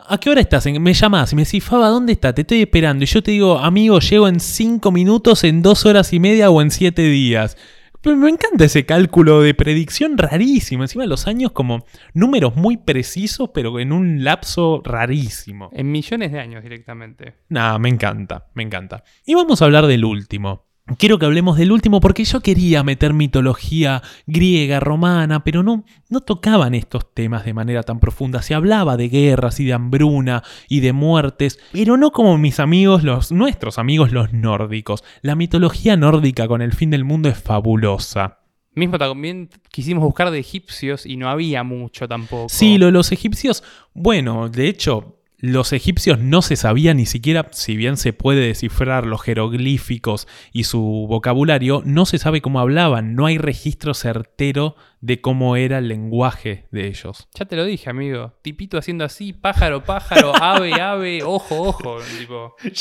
[0.08, 0.66] ¿a qué hora estás?
[0.66, 2.34] Me llamás y me decís, Faba, ¿dónde estás?
[2.34, 3.04] Te estoy esperando.
[3.04, 6.62] Y yo te digo, amigo, llego en cinco minutos, en dos horas y media o
[6.62, 7.56] en siete días.
[8.02, 10.82] Pero me encanta ese cálculo de predicción rarísimo.
[10.82, 15.70] Encima de los años como números muy precisos, pero en un lapso rarísimo.
[15.72, 17.34] En millones de años directamente.
[17.48, 19.04] Nada, me encanta, me encanta.
[19.24, 20.71] Y vamos a hablar del último.
[20.98, 26.20] Quiero que hablemos del último porque yo quería meter mitología griega, romana, pero no, no
[26.20, 28.42] tocaban estos temas de manera tan profunda.
[28.42, 33.04] Se hablaba de guerras y de hambruna y de muertes, pero no como mis amigos,
[33.04, 35.04] los nuestros amigos los nórdicos.
[35.22, 38.40] La mitología nórdica con el fin del mundo es fabulosa.
[38.74, 42.48] Mismo también quisimos buscar de egipcios y no había mucho tampoco.
[42.48, 43.62] Sí, lo de los egipcios,
[43.94, 49.04] bueno, de hecho, los egipcios no se sabía ni siquiera, si bien se puede descifrar
[49.08, 55.20] los jeroglíficos y su vocabulario, no se sabe cómo hablaban, no hay registro certero de
[55.20, 57.28] cómo era el lenguaje de ellos.
[57.34, 58.34] Ya te lo dije, amigo.
[58.42, 61.98] Tipito haciendo así, pájaro, pájaro, ave, ave, ojo, ojo.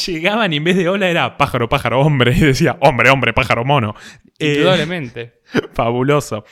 [0.06, 2.32] Llegaban y en vez de hola era pájaro, pájaro, hombre.
[2.42, 3.96] Y decía hombre, hombre, pájaro, mono.
[4.38, 5.42] Indudablemente.
[5.74, 6.46] fabuloso.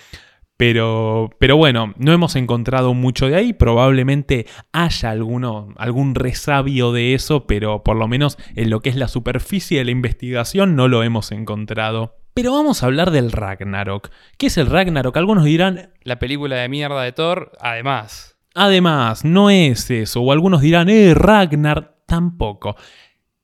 [0.59, 3.53] Pero, pero bueno, no hemos encontrado mucho de ahí.
[3.53, 8.97] Probablemente haya alguno, algún resabio de eso, pero por lo menos en lo que es
[8.97, 12.17] la superficie de la investigación no lo hemos encontrado.
[12.33, 14.09] Pero vamos a hablar del Ragnarok.
[14.37, 15.15] ¿Qué es el Ragnarok?
[15.15, 15.93] Algunos dirán...
[16.03, 18.35] La película de mierda de Thor, además.
[18.53, 20.19] Además, no es eso.
[20.19, 21.95] O algunos dirán, eh, Ragnar.
[22.05, 22.75] Tampoco.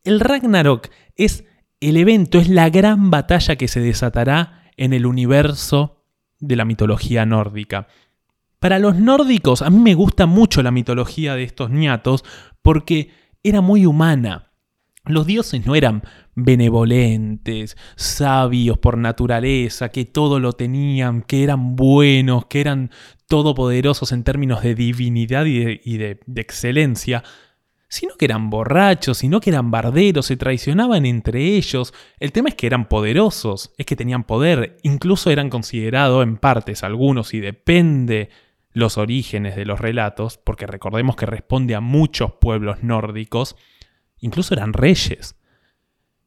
[0.04, 1.46] El Ragnarok es
[1.80, 5.96] el evento, es la gran batalla que se desatará en el universo
[6.40, 7.88] de la mitología nórdica.
[8.60, 12.24] Para los nórdicos, a mí me gusta mucho la mitología de estos ñatos
[12.62, 13.12] porque
[13.44, 14.52] era muy humana.
[15.06, 16.02] Los dioses no eran
[16.34, 22.90] benevolentes, sabios por naturaleza, que todo lo tenían, que eran buenos, que eran
[23.28, 27.24] todopoderosos en términos de divinidad y de, excelencia,
[27.88, 31.94] sino que eran borrachos, sino que eran barderos, se traicionaban entre ellos.
[32.20, 36.84] El tema es que eran poderosos, es que tenían poder, incluso eran considerados en partes
[36.84, 38.30] algunos, y depende
[38.72, 43.56] los orígenes de los relatos, porque recordemos que responde a muchos pueblos nórdicos,
[44.20, 45.36] incluso eran reyes.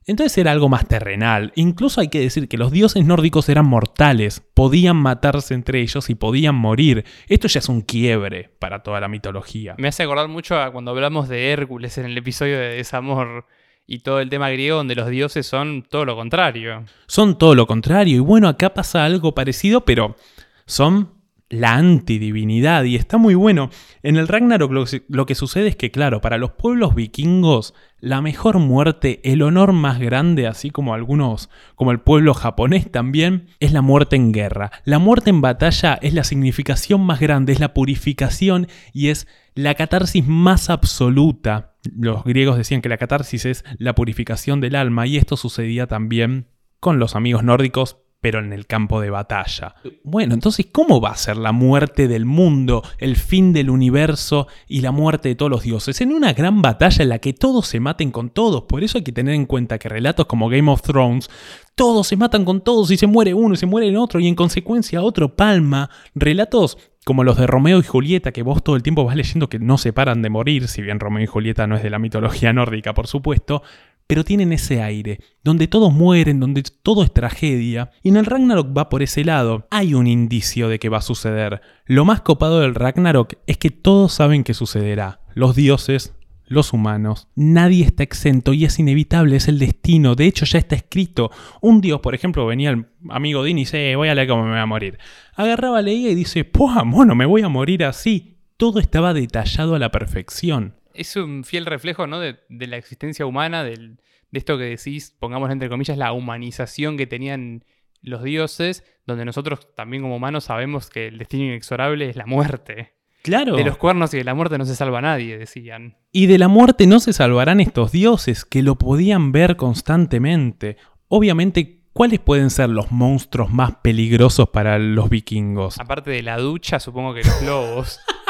[0.09, 1.53] Entonces era algo más terrenal.
[1.55, 6.15] Incluso hay que decir que los dioses nórdicos eran mortales, podían matarse entre ellos y
[6.15, 7.05] podían morir.
[7.29, 9.75] Esto ya es un quiebre para toda la mitología.
[9.77, 13.45] Me hace acordar mucho a cuando hablamos de Hércules en el episodio de Desamor
[13.87, 16.85] y todo el tema griego donde los dioses son todo lo contrario.
[17.07, 20.17] Son todo lo contrario y bueno, acá pasa algo parecido, pero
[20.65, 21.18] son
[21.51, 23.71] la antidivinidad y está muy bueno.
[24.03, 24.73] En el Ragnarok
[25.09, 29.73] lo, que sucede es que, claro, para los pueblos vikingos, la mejor muerte, el honor
[29.73, 34.71] más grande, así como algunos, como el pueblo japonés también, es la muerte en guerra.
[34.85, 39.75] La muerte en batalla es la significación más grande, es la purificación y es la
[39.75, 41.77] catarsis más absoluta.
[41.97, 46.49] Los griegos decían que la catarsis es la purificación del alma y esto sucedía también
[46.81, 49.75] con los amigos nórdicos, pero en el campo de batalla.
[50.03, 54.81] Bueno, entonces, ¿cómo va a ser la muerte del mundo, el fin del universo y
[54.81, 56.01] la muerte de todos los dioses?
[56.01, 58.65] En una gran batalla en la que todos se maten con todos.
[58.65, 61.31] Por eso hay que tener en cuenta que relatos como Game of Thrones,
[61.75, 64.27] todos se matan con todos y se muere uno y se muere el otro y
[64.27, 65.91] en consecuencia otro palma.
[66.15, 66.77] Relatos
[67.09, 69.79] como los de Romeo y Julieta, que vos todo el tiempo vas leyendo que no
[69.79, 72.93] se paran de morir, si bien Romeo y Julieta no es de la mitología nórdica,
[72.93, 73.63] por supuesto,
[74.09, 78.77] pero tienen ese aire, donde todos mueren, donde todo es tragedia, y en el Ragnarok
[78.77, 79.69] va por ese lado.
[79.71, 81.61] Hay un indicio de que va a suceder.
[81.85, 85.21] Lo más copado del Ragnarok es que todos saben que sucederá.
[85.35, 86.15] Los dioses,
[86.47, 90.75] los humanos, nadie está exento y es inevitable, es el destino, de hecho ya está
[90.75, 91.31] escrito.
[91.61, 94.45] Un dios, por ejemplo, venía el amigo Din y dice, eh, voy a leer cómo
[94.45, 94.99] me voy a morir.
[95.35, 98.39] Agarraba, leía y dice, ¡puah, mono, me voy a morir así!
[98.57, 102.19] Todo estaba detallado a la perfección es un fiel reflejo ¿no?
[102.19, 103.97] de, la existencia humana, de
[104.33, 107.65] esto que decís, pongamos entre comillas, la humanización que tenían
[108.03, 112.93] los dioses, donde nosotros también como humanos sabemos que el destino inexorable es la muerte.
[113.23, 113.57] Claro.
[113.57, 115.97] De los cuernos y de la muerte no se salva nadie, decían.
[116.13, 120.77] Y de la muerte no se salvarán estos dioses, que lo podían ver constantemente.
[121.09, 125.79] Obviamente, ¿cuáles pueden ser los monstruos más peligrosos para los vikingos?
[125.79, 128.01] Aparte de la ducha, supongo que los lobos.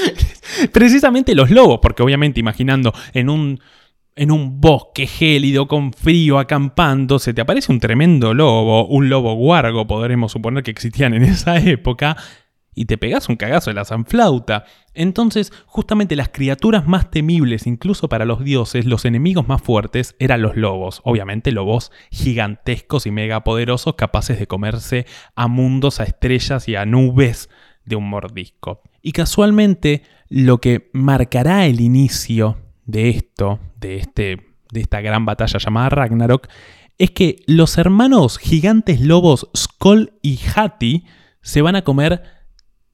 [0.72, 3.60] Precisamente los lobos, porque obviamente imaginando en un,
[4.14, 9.34] en un bosque gélido con frío acampando, se te aparece un tremendo lobo, un lobo
[9.34, 12.16] guargo, podremos suponer que existían en esa época,
[12.74, 14.64] y te pegas un cagazo de la sanflauta.
[14.94, 20.42] Entonces, justamente las criaturas más temibles, incluso para los dioses, los enemigos más fuertes, eran
[20.42, 21.00] los lobos.
[21.04, 27.50] Obviamente lobos gigantescos y megapoderosos capaces de comerse a mundos, a estrellas y a nubes
[27.84, 28.82] de un mordisco.
[29.02, 35.58] Y casualmente lo que marcará el inicio de esto, de, este, de esta gran batalla
[35.58, 36.48] llamada Ragnarok,
[36.98, 41.04] es que los hermanos gigantes lobos Skoll y Hati
[41.42, 42.22] se van a comer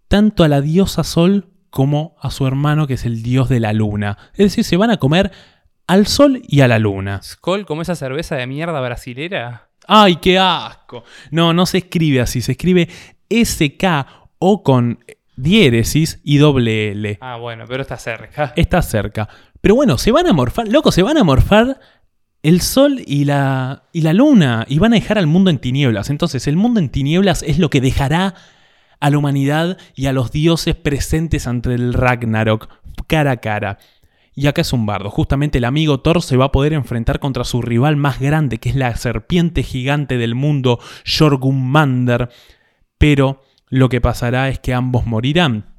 [0.08, 3.72] tanto a la diosa Sol como a su hermano que es el dios de la
[3.72, 4.16] luna.
[4.32, 5.30] Es decir, se van a comer
[5.86, 7.20] al sol y a la luna.
[7.22, 9.70] ¿Skoll como esa cerveza de mierda brasilera?
[9.86, 11.04] ¡Ay, qué asco!
[11.30, 12.88] No, no se escribe así, se escribe
[13.30, 13.84] SK
[14.38, 15.04] o con
[15.38, 17.18] diéresis y doble L.
[17.20, 18.52] Ah, bueno, pero está cerca.
[18.56, 19.28] Está cerca.
[19.60, 21.80] Pero bueno, se van a morfar, loco, se van a morfar
[22.42, 26.10] el sol y la, y la luna y van a dejar al mundo en tinieblas.
[26.10, 28.34] Entonces, el mundo en tinieblas es lo que dejará
[29.00, 32.68] a la humanidad y a los dioses presentes ante el Ragnarok
[33.06, 33.78] cara a cara.
[34.34, 35.10] Y acá es un bardo.
[35.10, 38.68] Justamente el amigo Thor se va a poder enfrentar contra su rival más grande, que
[38.68, 42.28] es la serpiente gigante del mundo, Jorgunmander.
[42.98, 45.78] Pero lo que pasará es que ambos morirán.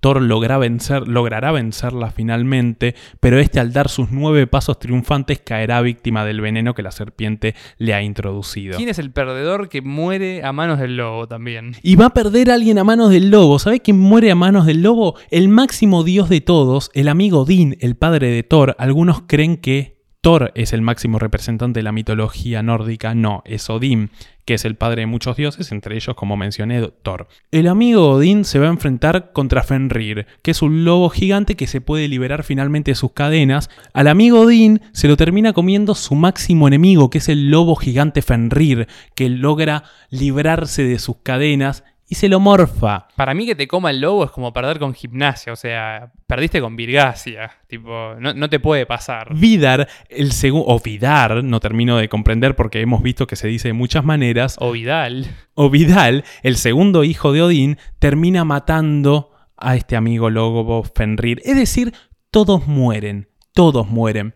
[0.00, 0.20] Thor
[0.58, 6.40] vencer, logrará vencerla finalmente, pero este al dar sus nueve pasos triunfantes caerá víctima del
[6.40, 8.76] veneno que la serpiente le ha introducido.
[8.76, 11.74] ¿Quién es el perdedor que muere a manos del lobo también?
[11.82, 13.58] Y va a perder a alguien a manos del lobo.
[13.58, 15.16] ¿Sabe quién muere a manos del lobo?
[15.30, 18.76] El máximo dios de todos, el amigo Din, el padre de Thor.
[18.78, 24.10] Algunos creen que Thor es el máximo representante de la mitología nórdica, no, es Odín,
[24.44, 27.26] que es el padre de muchos dioses, entre ellos, como mencioné, Thor.
[27.50, 31.66] El amigo Odín se va a enfrentar contra Fenrir, que es un lobo gigante que
[31.66, 33.70] se puede liberar finalmente de sus cadenas.
[33.94, 38.20] Al amigo Odín se lo termina comiendo su máximo enemigo, que es el lobo gigante
[38.20, 43.06] Fenrir, que logra librarse de sus cadenas y se lo morfa.
[43.14, 46.60] Para mí que te coma el lobo es como perder con gimnasia, o sea, perdiste
[46.60, 49.32] con Virgasia, tipo, no, te puede pasar.
[49.32, 53.68] Vidar, el segundo, o Vidar, no termino de comprender porque hemos visto que se dice
[53.68, 54.56] de muchas maneras.
[54.58, 55.28] O Vidal.
[55.54, 61.40] O Vidal, el segundo hijo de Odín, termina matando a este amigo lobo Fenrir.
[61.44, 61.94] Es decir,
[62.32, 64.34] todos mueren, todos mueren.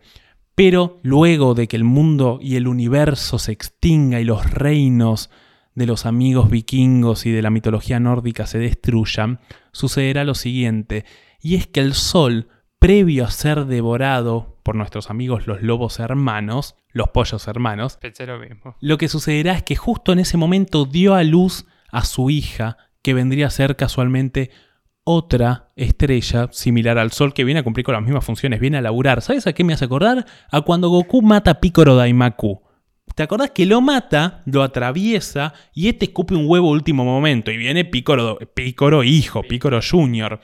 [0.55, 5.29] Pero luego de que el mundo y el universo se extinga y los reinos
[5.75, 9.39] de los amigos vikingos y de la mitología nórdica se destruyan,
[9.71, 11.05] sucederá lo siguiente,
[11.41, 12.47] y es que el sol,
[12.79, 18.39] previo a ser devorado por nuestros amigos los lobos hermanos, los pollos hermanos, Pensé lo
[18.39, 18.75] mismo.
[18.79, 22.77] lo que sucederá es que justo en ese momento dio a luz a su hija,
[23.01, 24.51] que vendría a ser casualmente
[25.03, 28.81] otra estrella similar al Sol que viene a cumplir con las mismas funciones, viene a
[28.81, 29.21] laburar.
[29.21, 30.25] ¿Sabes a qué me hace acordar?
[30.51, 32.64] A cuando Goku mata a Picoro Daimaku.
[33.15, 37.55] ¿Te acordás que lo mata, lo atraviesa y este escupe un huevo último momento y
[37.55, 40.41] viene Picoro, Picoro hijo, Picoro Junior?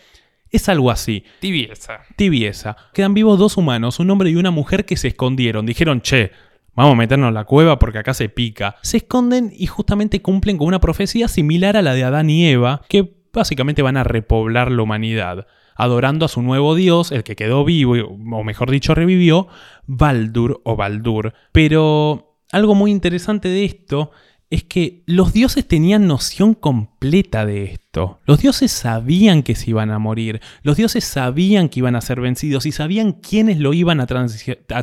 [0.50, 1.26] Es algo así.
[1.42, 2.00] Tibieza.
[2.16, 2.78] Tibieza.
[2.94, 5.66] Quedan vivos dos humanos, un hombre y una mujer que se escondieron.
[5.66, 6.32] Dijeron, che,
[6.74, 8.78] vamos a meternos en la cueva porque acá se pica.
[8.84, 12.84] Se esconden y justamente cumplen con una profecía similar a la de Adán y Eva,
[12.88, 15.46] que básicamente van a repoblar la humanidad,
[15.76, 19.48] adorando a su nuevo dios, el que quedó vivo, o mejor dicho, revivió,
[19.88, 21.34] Baldur o Baldur.
[21.52, 24.12] Pero algo muy interesante de esto
[24.52, 28.20] es que los dioses tenían noción completa de esto.
[28.26, 32.20] Los dioses sabían que se iban a morir, los dioses sabían que iban a ser
[32.20, 34.08] vencidos y sabían quiénes lo iban a,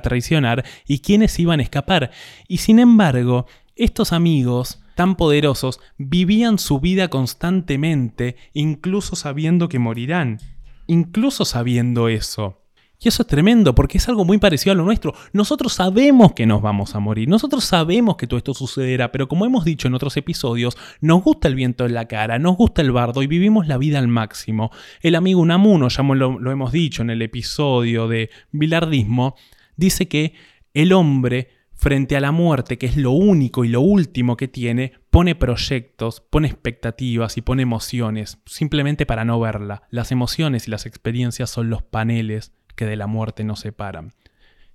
[0.03, 2.11] traicionar y quiénes iban a escapar.
[2.49, 3.47] Y sin embargo,
[3.77, 10.39] estos amigos tan poderosos vivían su vida constantemente, incluso sabiendo que morirán.
[10.87, 12.63] Incluso sabiendo eso.
[13.01, 15.15] Y eso es tremendo porque es algo muy parecido a lo nuestro.
[15.33, 19.47] Nosotros sabemos que nos vamos a morir, nosotros sabemos que todo esto sucederá, pero como
[19.47, 22.91] hemos dicho en otros episodios, nos gusta el viento en la cara, nos gusta el
[22.91, 24.73] bardo y vivimos la vida al máximo.
[25.01, 29.37] El amigo Unamuno, ya lo, lo hemos dicho en el episodio de Bilardismo,
[29.77, 30.35] dice que
[30.75, 34.95] el hombre frente a la muerte, que es lo único y lo último que tiene,
[35.11, 39.85] pone proyectos, pone expectativas y pone emociones, simplemente para no verla.
[39.91, 44.15] Las emociones y las experiencias son los paneles que de la muerte nos separan.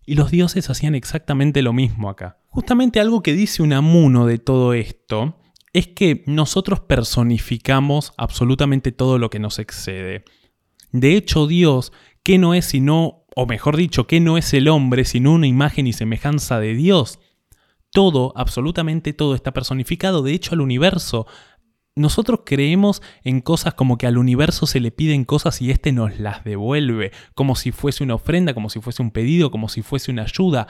[0.06, 2.38] Y los dioses hacían exactamente lo mismo acá.
[2.50, 5.40] Justamente algo que dice un amuno de todo esto
[5.74, 10.24] es que nosotros personificamos absolutamente todo lo que nos excede.
[10.92, 11.92] De hecho, Dios,
[12.22, 15.88] ¿qué no es sino o mejor dicho, que no es el hombre sino una imagen
[15.88, 17.20] y semejanza de Dios.
[17.92, 21.28] Todo, absolutamente todo está personificado, de hecho al universo.
[21.96, 26.20] Nosotros creemos en cosas como que al universo se le piden cosas y éste nos
[26.20, 30.12] las devuelve, como si fuese una ofrenda, como si fuese un pedido, como si fuese
[30.12, 30.68] una ayuda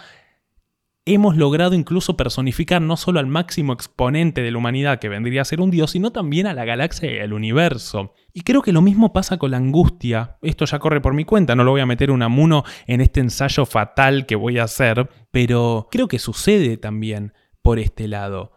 [1.05, 5.45] hemos logrado incluso personificar no solo al máximo exponente de la humanidad que vendría a
[5.45, 8.13] ser un dios, sino también a la galaxia y al universo.
[8.33, 10.37] Y creo que lo mismo pasa con la angustia.
[10.41, 13.19] Esto ya corre por mi cuenta, no lo voy a meter un amuno en este
[13.19, 18.52] ensayo fatal que voy a hacer, pero creo que sucede también por este lado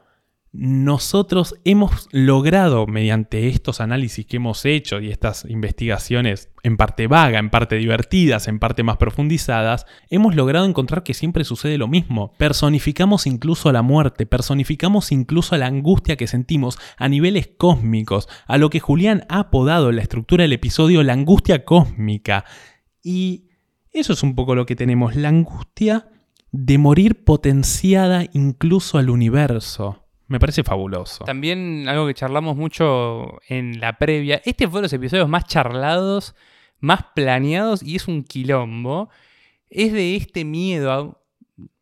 [0.59, 7.39] nosotros hemos logrado, mediante estos análisis que hemos hecho y estas investigaciones en parte vaga,
[7.39, 12.33] en parte divertidas, en parte más profundizadas, hemos logrado encontrar que siempre sucede lo mismo.
[12.39, 18.71] Personificamos incluso la muerte, personificamos incluso la angustia que sentimos a niveles cósmicos, a lo
[18.71, 22.47] que Julián ha apodado en la estructura del episodio la angustia cósmica.
[23.03, 23.51] Y
[23.93, 26.09] eso es un poco lo que tenemos, la angustia
[26.51, 30.06] de morir potenciada incluso al universo.
[30.29, 31.25] Me parece fabuloso.
[31.25, 34.43] También algo que charlamos mucho en la previa.
[34.45, 36.35] Este fue los episodios más charlados,
[36.81, 39.09] más planeados y es un quilombo.
[39.71, 41.23] Es de este miedo,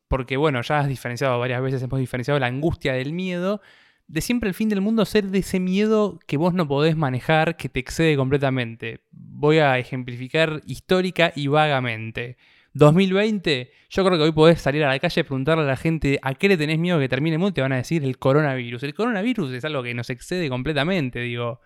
[0.09, 3.61] porque bueno, ya has diferenciado varias veces, hemos diferenciado la angustia del miedo,
[4.07, 7.57] de siempre el fin del mundo ser de ese miedo que vos no podés manejar,
[7.57, 9.01] que te excede completamente.
[9.11, 12.37] Voy a ejemplificar histórica y vagamente.
[12.75, 16.19] 2020, yo creo que hoy podés salir a la calle y preguntarle a la gente
[16.23, 18.83] a qué le tenés miedo que termine el mundo te van a decir el coronavirus.
[18.83, 21.61] El coronavirus es algo que nos excede completamente, digo.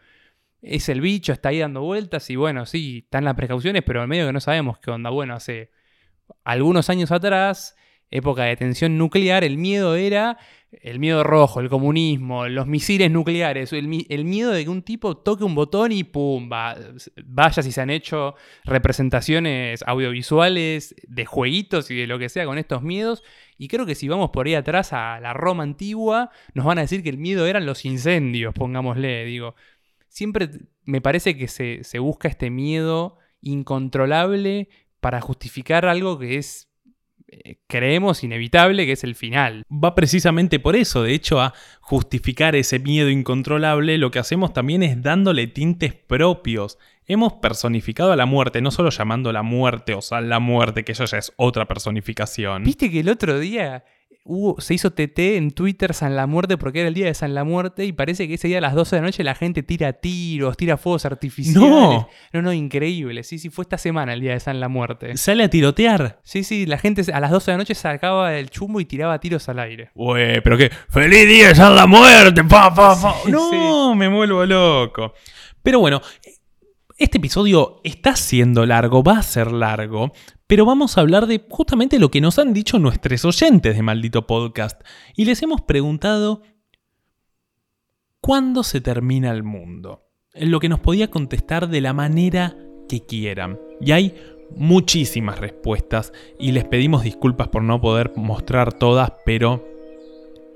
[0.60, 4.08] Es el bicho, está ahí dando vueltas y bueno, sí, están las precauciones, pero en
[4.08, 5.08] medio que no sabemos qué onda.
[5.10, 5.70] Bueno, hace
[6.44, 7.76] algunos años atrás,
[8.10, 10.38] época de tensión nuclear, el miedo era
[10.70, 15.42] el miedo rojo, el comunismo, los misiles nucleares, el, miedo de que un tipo toque
[15.44, 16.50] un botón y pum,
[17.24, 18.34] vaya si se han hecho
[18.64, 23.22] representaciones audiovisuales de jueguitos y de lo que sea con estos miedos.
[23.56, 26.82] Y creo que si vamos por ahí atrás a la Roma antigua, nos van a
[26.82, 29.54] decir que el miedo eran los incendios, pongámosle, digo.
[30.08, 30.50] Siempre
[30.84, 34.68] me parece que se, busca este miedo incontrolable
[35.00, 36.67] para justificar algo que es
[37.66, 39.64] creemos inevitable que es el final.
[39.72, 44.82] Va precisamente por eso, de hecho, a justificar ese miedo incontrolable, lo que hacemos también
[44.82, 46.78] es dándole tintes propios.
[47.06, 50.92] Hemos personificado a la muerte, no solo llamando la muerte o sal la muerte, que
[50.92, 52.64] eso ya es otra personificación.
[52.64, 53.84] Viste que el otro día
[54.28, 57.34] hubo, se hizo TT en Twitter San la Muerte porque era el día de San
[57.34, 59.62] la Muerte y parece que ese día a las 12 de la noche la gente
[59.62, 61.60] tira tiros, tira fuegos artificiales.
[61.60, 62.08] No.
[62.32, 63.24] no, no, increíble.
[63.24, 65.16] Sí, sí, fue esta semana el día de San la Muerte.
[65.16, 66.20] Sale a tirotear.
[66.22, 69.18] Sí, sí, la gente a las 12 de la noche sacaba el chumbo y tiraba
[69.18, 69.90] tiros al aire.
[69.94, 70.70] Ué, pero qué.
[70.90, 72.44] ¡Feliz día de San la Muerte!
[72.44, 73.14] Pa, pa, pa.
[73.24, 75.14] Sí, no, me vuelvo loco.
[75.62, 76.00] Pero bueno,
[76.98, 80.12] este episodio está siendo largo, va a ser largo,
[80.48, 84.26] pero vamos a hablar de justamente lo que nos han dicho nuestros oyentes de Maldito
[84.26, 84.82] Podcast.
[85.14, 86.42] Y les hemos preguntado,
[88.20, 90.08] ¿cuándo se termina el mundo?
[90.34, 92.56] Lo que nos podía contestar de la manera
[92.88, 93.60] que quieran.
[93.80, 94.16] Y hay
[94.56, 99.64] muchísimas respuestas y les pedimos disculpas por no poder mostrar todas, pero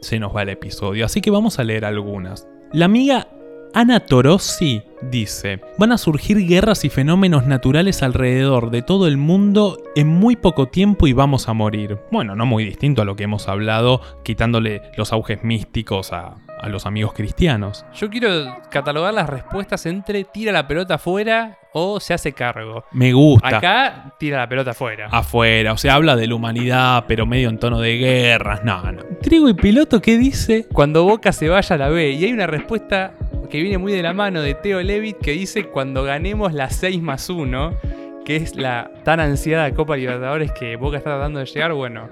[0.00, 1.04] se nos va el episodio.
[1.04, 2.48] Así que vamos a leer algunas.
[2.72, 3.28] La amiga
[3.74, 9.78] Ana Torossi dice, van a surgir guerras y fenómenos naturales alrededor de todo el mundo
[9.96, 11.98] en muy poco tiempo y vamos a morir.
[12.10, 16.68] Bueno, no muy distinto a lo que hemos hablado, quitándole los auges místicos a, a
[16.68, 17.86] los amigos cristianos.
[17.94, 22.84] Yo quiero catalogar las respuestas entre tira la pelota afuera o se hace cargo.
[22.92, 23.56] Me gusta.
[23.56, 25.08] Acá tira la pelota afuera.
[25.10, 28.62] Afuera, o sea, habla de la humanidad, pero medio en tono de guerras.
[28.64, 29.02] No, no.
[29.22, 30.66] Trigo y piloto, ¿qué dice?
[30.70, 32.10] Cuando Boca se vaya la B.
[32.10, 33.14] Y hay una respuesta
[33.52, 37.02] que viene muy de la mano de Teo Levitt que dice cuando ganemos la 6
[37.02, 37.76] más 1,
[38.24, 41.74] que es la tan ansiada Copa Libertadores que Boca está tratando de llegar.
[41.74, 42.08] Bueno,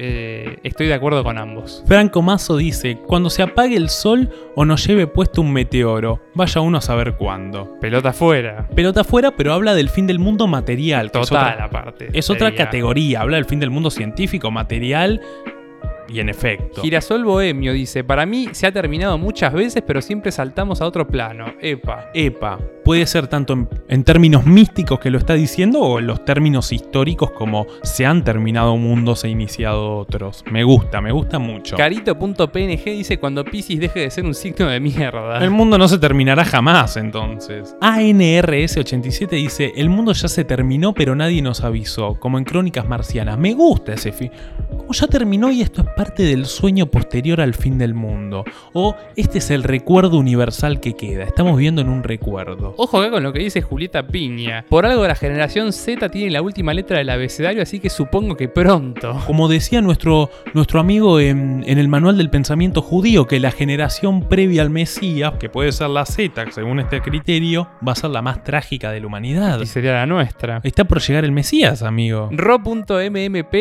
[0.00, 1.84] eh, estoy de acuerdo con ambos.
[1.86, 6.60] Franco Mazo dice, cuando se apague el sol o nos lleve puesto un meteoro, vaya
[6.60, 7.78] uno a saber cuándo.
[7.80, 8.66] Pelota afuera.
[8.74, 11.12] Pelota afuera, pero habla del fin del mundo material.
[11.12, 12.08] que es Total, otra- aparte.
[12.14, 15.20] Es otra categoría, habla del fin del mundo científico, material
[16.10, 16.82] y en efecto.
[16.82, 21.06] Girasol Bohemio dice, para mí se ha terminado muchas veces, pero siempre saltamos a otro
[21.06, 21.54] plano.
[21.60, 22.10] Epa.
[22.14, 22.58] Epa,
[22.90, 26.72] puede ser tanto en, en términos místicos que lo está diciendo o en los términos
[26.72, 30.42] históricos como se han terminado mundos e iniciado otros.
[30.50, 31.76] Me gusta, me gusta mucho.
[31.76, 35.38] Carito.png dice, cuando Pisces deje de ser un signo de mierda.
[35.38, 37.76] El mundo no se terminará jamás entonces.
[37.80, 43.38] ANRS87 dice, el mundo ya se terminó pero nadie nos avisó, como en Crónicas Marcianas.
[43.38, 44.32] Me gusta ese fin.
[44.68, 48.44] Como ya terminó y esto es parte del sueño posterior al fin del mundo.
[48.72, 51.22] O este es el recuerdo universal que queda.
[51.22, 52.74] Estamos viendo en un recuerdo.
[52.82, 54.64] Ojo acá con lo que dice Julieta Piña.
[54.66, 58.48] Por algo la generación Z tiene la última letra del abecedario, así que supongo que
[58.48, 59.20] pronto.
[59.26, 64.30] Como decía nuestro, nuestro amigo en, en el manual del pensamiento judío, que la generación
[64.30, 68.22] previa al Mesías, que puede ser la Z, según este criterio, va a ser la
[68.22, 69.60] más trágica de la humanidad.
[69.60, 70.62] Y sería la nuestra.
[70.64, 72.30] Está por llegar el Mesías, amigo.
[72.32, 73.54] Ro.mmp.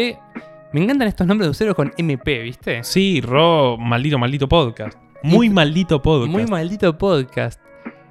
[0.71, 2.85] Me encantan estos nombres de usuarios con MP, ¿viste?
[2.85, 4.97] Sí, Ro, maldito, maldito podcast.
[5.23, 6.31] Muy maldito podcast.
[6.31, 7.59] Muy maldito podcast.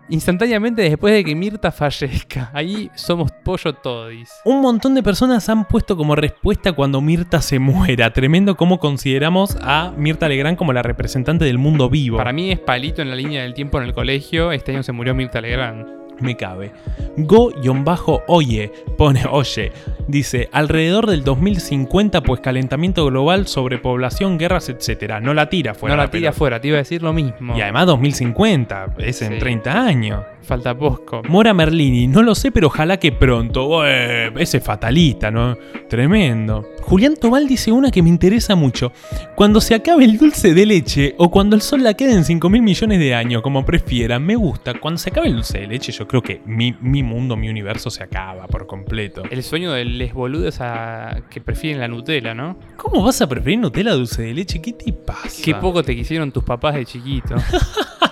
[0.09, 2.51] Instantáneamente después de que Mirta fallezca.
[2.55, 4.31] Ahí somos pollo todis.
[4.45, 8.13] Un montón de personas han puesto como respuesta cuando Mirta se muera.
[8.13, 12.17] Tremendo cómo consideramos a Mirta Legrand como la representante del mundo vivo.
[12.17, 14.53] Para mí es palito en la línea del tiempo en el colegio.
[14.53, 15.98] Este año se murió Mirta Legrand.
[16.21, 16.73] Me cabe.
[17.17, 19.73] Go-oye pone oye.
[20.07, 25.15] Dice, alrededor del 2050, pues calentamiento global, sobrepoblación, guerras, etc.
[25.21, 25.97] No la tira fuera.
[25.97, 27.57] no la tira afuera, te iba a decir lo mismo.
[27.57, 29.39] Y además 2050, es en Sí.
[29.39, 30.25] 30 años.
[30.49, 31.21] Falta poco.
[31.29, 33.69] Mora Merlini, no lo sé, pero ojalá que pronto.
[33.69, 35.59] Ué, ese fatalista, ¿no?
[35.91, 36.65] Tremendo.
[36.81, 38.91] Julián Tobal dice una que me interesa mucho.
[39.35, 42.49] Cuando se acabe el dulce de leche o cuando el sol la quede en 5
[42.49, 44.73] mil millones de años, como prefieran, me gusta.
[44.73, 47.91] Cuando se acabe el dulce de leche, yo creo que mi, mi mundo, mi universo
[47.91, 49.25] se acaba por completo.
[49.31, 51.25] El sueño de les boludos a...
[51.29, 52.57] que prefieren la Nutella, ¿no?
[52.79, 54.63] ¿Cómo vas a preferir Nutella a dulce de leche?
[54.63, 55.43] ¿Qué te pasa?
[55.45, 57.35] Qué poco te quisieron tus papás de chiquito.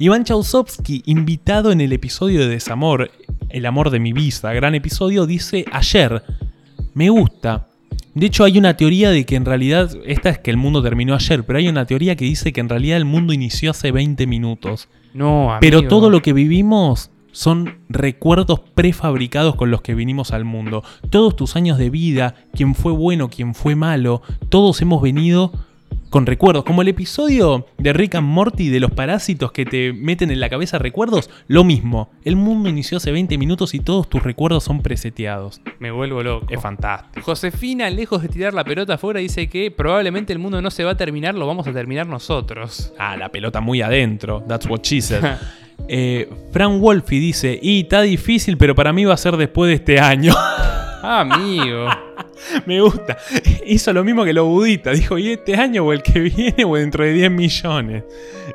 [0.00, 3.10] Iván Chausovsky, invitado en el episodio de Desamor,
[3.50, 6.22] El amor de mi vista, gran episodio, dice ayer,
[6.94, 7.68] me gusta.
[8.14, 11.14] De hecho hay una teoría de que en realidad, esta es que el mundo terminó
[11.14, 14.26] ayer, pero hay una teoría que dice que en realidad el mundo inició hace 20
[14.26, 14.88] minutos.
[15.12, 15.58] No, amigo.
[15.60, 20.82] Pero todo lo que vivimos son recuerdos prefabricados con los que vinimos al mundo.
[21.10, 25.52] Todos tus años de vida, quién fue bueno, quién fue malo, todos hemos venido
[26.10, 26.64] con recuerdos.
[26.64, 30.50] Como el episodio de Rick and Morty de los parásitos que te meten en la
[30.50, 32.10] cabeza recuerdos, lo mismo.
[32.24, 35.62] El mundo inició hace 20 minutos y todos tus recuerdos son preseteados.
[35.78, 36.46] Me vuelvo loco.
[36.50, 37.24] Es fantástico.
[37.24, 40.92] Josefina, lejos de tirar la pelota afuera, dice que probablemente el mundo no se va
[40.92, 42.92] a terminar, lo vamos a terminar nosotros.
[42.98, 44.42] Ah, la pelota muy adentro.
[44.46, 45.24] That's what she said.
[45.88, 49.76] Eh, Fran Wolfi dice, y está difícil, pero para mí va a ser después de
[49.76, 50.34] este año.
[50.36, 51.88] Ah, amigo.
[52.66, 53.16] Me gusta.
[53.66, 54.98] Hizo lo mismo que los budistas.
[54.98, 58.04] Dijo, ¿y este año o el que viene o dentro de 10 millones?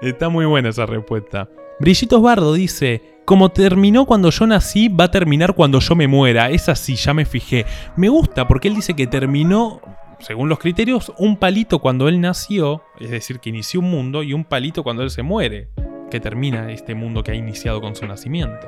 [0.02, 1.50] Está muy buena esa respuesta.
[1.80, 6.50] Brillitos Bardo dice, como terminó cuando yo nací, va a terminar cuando yo me muera.
[6.50, 7.66] Es así, ya me fijé.
[7.96, 9.82] Me gusta porque él dice que terminó
[10.20, 14.34] según los criterios, un palito cuando él nació, es decir, que inició un mundo, y
[14.34, 15.70] un palito cuando él se muere,
[16.10, 18.68] que termina este mundo que ha iniciado con su nacimiento.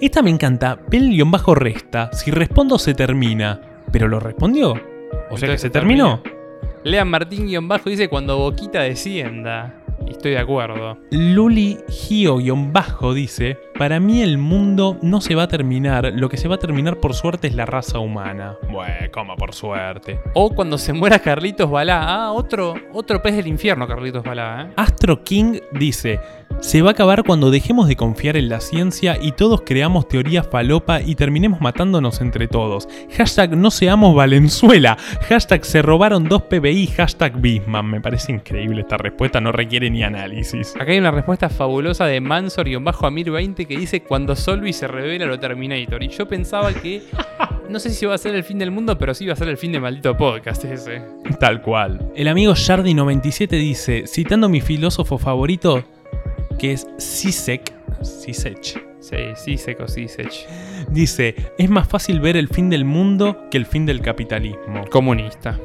[0.00, 3.60] Esta me encanta, Pel-resta, si respondo se termina,
[3.92, 4.74] pero lo respondió.
[5.30, 6.22] O sea que se terminó.
[6.84, 9.74] Lean Martín-Bajo dice cuando Boquita descienda.
[10.06, 10.96] Y estoy de acuerdo.
[11.10, 16.48] Luli Gio-Bajo dice, para mí el mundo no se va a terminar, lo que se
[16.48, 18.56] va a terminar por suerte es la raza humana.
[18.70, 20.20] Bueno, como por suerte.
[20.34, 22.04] O cuando se muera Carlitos Balá.
[22.04, 24.68] Ah, otro, otro pez del infierno, Carlitos Balá.
[24.68, 24.72] ¿eh?
[24.76, 26.20] Astro King dice,
[26.60, 30.46] se va a acabar cuando dejemos de confiar en la ciencia y todos creamos teorías
[30.46, 32.88] falopa y terminemos matándonos entre todos.
[33.16, 34.96] Hashtag no seamos Valenzuela.
[35.28, 36.88] Hashtag se robaron dos PBI.
[36.88, 37.86] Hashtag Bisman.
[37.86, 40.74] Me parece increíble esta respuesta, no requiere ni análisis.
[40.74, 46.02] Acá hay una respuesta fabulosa de Mansor-Amir20 que dice cuando Solvi se revela lo Terminator.
[46.02, 47.02] Y yo pensaba que,
[47.68, 49.48] no sé si va a ser el fin del mundo, pero sí va a ser
[49.48, 51.02] el fin de maldito podcast ese.
[51.38, 52.10] Tal cual.
[52.16, 55.84] El amigo Shardy97 dice, citando mi filósofo favorito,
[56.58, 60.46] que es Sisek, Sisek, Sí, sí, seco, sí, sech.
[60.90, 64.84] dice, es más fácil ver el fin del mundo que el fin del capitalismo.
[64.90, 65.58] Comunista.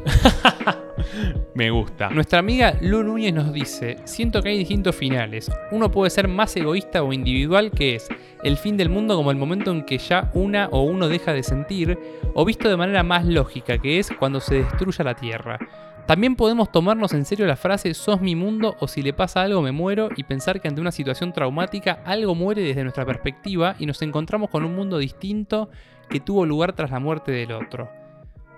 [1.55, 2.09] Me gusta.
[2.09, 5.51] Nuestra amiga Lu Núñez nos dice, siento que hay distintos finales.
[5.71, 8.07] Uno puede ser más egoísta o individual, que es
[8.43, 11.43] el fin del mundo como el momento en que ya una o uno deja de
[11.43, 11.97] sentir,
[12.35, 15.59] o visto de manera más lógica, que es cuando se destruya la Tierra.
[16.05, 19.61] También podemos tomarnos en serio la frase sos mi mundo o si le pasa algo
[19.61, 23.85] me muero y pensar que ante una situación traumática algo muere desde nuestra perspectiva y
[23.85, 25.69] nos encontramos con un mundo distinto
[26.09, 27.89] que tuvo lugar tras la muerte del otro.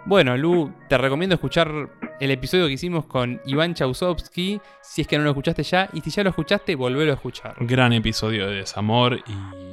[0.06, 1.72] Bueno, Lu, te recomiendo escuchar
[2.20, 6.02] el episodio que hicimos con Iván Chausovsky, si es que no lo escuchaste ya, y
[6.02, 7.56] si ya lo escuchaste, volvelo a escuchar.
[7.60, 9.20] Gran episodio de desamor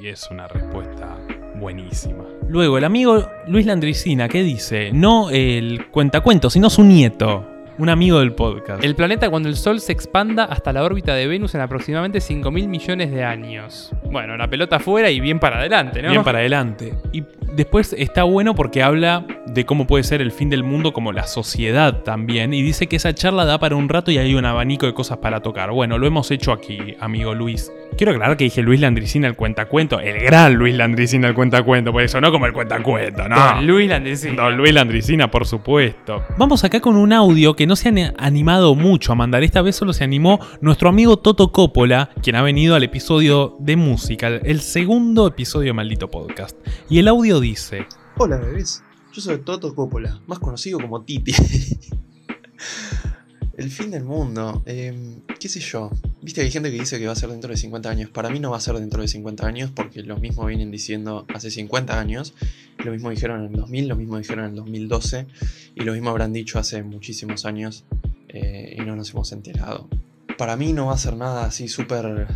[0.01, 1.19] y es una respuesta
[1.57, 2.25] buenísima.
[2.49, 4.91] Luego, el amigo Luis Landricina, ¿qué dice?
[4.93, 7.52] No el cuentacuento, sino su nieto.
[7.79, 8.85] Un amigo del podcast.
[8.85, 12.51] El planeta cuando el Sol se expanda hasta la órbita de Venus en aproximadamente 5
[12.51, 13.91] mil millones de años.
[14.05, 16.11] Bueno, la pelota afuera y bien para adelante, ¿no?
[16.11, 16.95] Bien para adelante.
[17.13, 21.13] Y después está bueno porque habla de cómo puede ser el fin del mundo como
[21.13, 22.53] la sociedad también.
[22.53, 25.19] Y dice que esa charla da para un rato y hay un abanico de cosas
[25.19, 25.71] para tocar.
[25.71, 27.73] Bueno, lo hemos hecho aquí, amigo Luis.
[27.97, 30.01] Quiero aclarar que dije Luis Landricina el cuentacuento.
[30.01, 31.93] El gran Luis Landricina el cuentacuento.
[31.93, 33.37] Por eso no como el cuentacuento, no.
[33.37, 34.37] Don Luis Landesini.
[34.37, 36.25] Don Luis Landricina, por supuesto.
[36.39, 39.43] Vamos acá con un audio que no se han animado mucho a mandar.
[39.43, 43.77] Esta vez solo se animó nuestro amigo Toto Coppola, quien ha venido al episodio de
[43.77, 46.57] música, el segundo episodio de Maldito Podcast.
[46.89, 47.87] Y el audio dice:
[48.17, 48.83] Hola bebés,
[49.13, 51.35] yo soy Toto Coppola, más conocido como Titi.
[53.63, 54.93] El fin del mundo, eh,
[55.39, 55.89] qué sé yo.
[56.21, 58.11] Viste que hay gente que dice que va a ser dentro de 50 años.
[58.11, 61.27] Para mí no va a ser dentro de 50 años porque lo mismo vienen diciendo
[61.33, 62.35] hace 50 años.
[62.79, 65.29] Lo mismo dijeron en el 2000, lo mismo dijeron en el 2012
[65.77, 67.85] y lo mismo habrán dicho hace muchísimos años
[68.31, 69.89] eh, y no nos hemos enterado.
[70.37, 72.27] Para mí no va a ser nada así súper,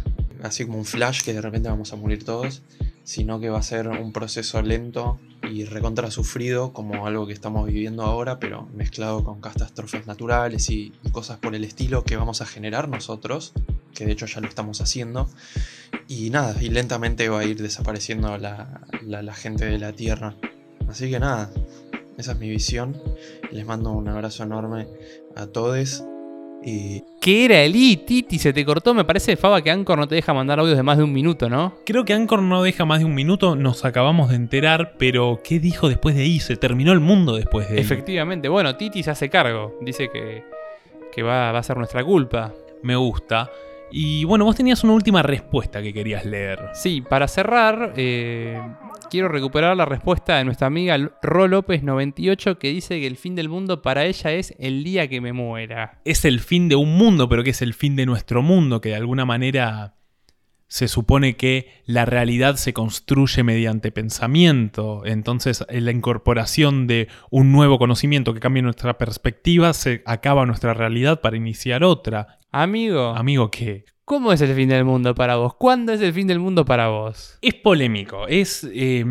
[0.45, 2.63] así como un flash que de repente vamos a morir todos,
[3.03, 7.67] sino que va a ser un proceso lento y recontra sufrido como algo que estamos
[7.67, 12.47] viviendo ahora, pero mezclado con catástrofes naturales y, cosas por el estilo que vamos a
[12.47, 13.55] generar nosotros,
[13.95, 15.29] que de hecho ya lo estamos haciendo.
[16.09, 20.37] Y nada, y lentamente va a ir desapareciendo la, la, la gente de la Tierra.
[20.89, 21.51] Así que nada,
[22.19, 23.01] esa es mi visión.
[23.51, 24.87] Les mando un abrazo enorme
[25.35, 26.05] a todos.
[26.67, 28.39] Y ¿Qué era el I, Titi?
[28.39, 30.99] Se te cortó, me parece, Faba, que Anchor no te deja mandar audios de más
[30.99, 31.75] de un minuto, ¿no?
[31.85, 35.61] Creo que Anchor no deja más de un minuto, nos acabamos de enterar, pero ¿qué
[35.61, 36.41] dijo después de ahí?
[36.41, 37.81] Se terminó el mundo después de ahí.
[37.81, 39.77] Efectivamente, bueno, Titi se hace cargo.
[39.81, 40.45] Dice que,
[41.13, 42.53] que va, va a ser nuestra culpa.
[42.83, 43.49] Me gusta.
[43.91, 46.71] Y bueno, vos tenías una última respuesta que querías leer.
[46.75, 48.61] Sí, para cerrar, eh,
[49.11, 53.49] quiero recuperar la respuesta de nuestra amiga Ro López98 que dice que el fin del
[53.49, 56.01] mundo para ella es el día que me muera.
[56.05, 58.91] Es el fin de un mundo, pero que es el fin de nuestro mundo, que
[58.91, 59.95] de alguna manera
[60.69, 65.03] se supone que la realidad se construye mediante pensamiento.
[65.05, 70.75] Entonces, en la incorporación de un nuevo conocimiento que cambie nuestra perspectiva, se acaba nuestra
[70.75, 72.39] realidad para iniciar otra.
[72.53, 73.85] Amigo, Amigo, ¿qué?
[74.05, 75.55] ¿cómo es el fin del mundo para vos?
[75.57, 77.39] ¿Cuándo es el fin del mundo para vos?
[77.43, 78.27] Es polémico.
[78.29, 78.67] Es.
[78.73, 79.05] eh,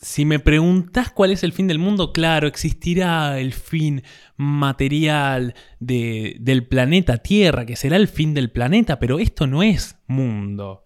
[0.00, 4.02] si me preguntás cuál es el fin del mundo, claro, existirá el fin
[4.36, 9.96] material de- del planeta Tierra, que será el fin del planeta, pero esto no es
[10.06, 10.82] mundo.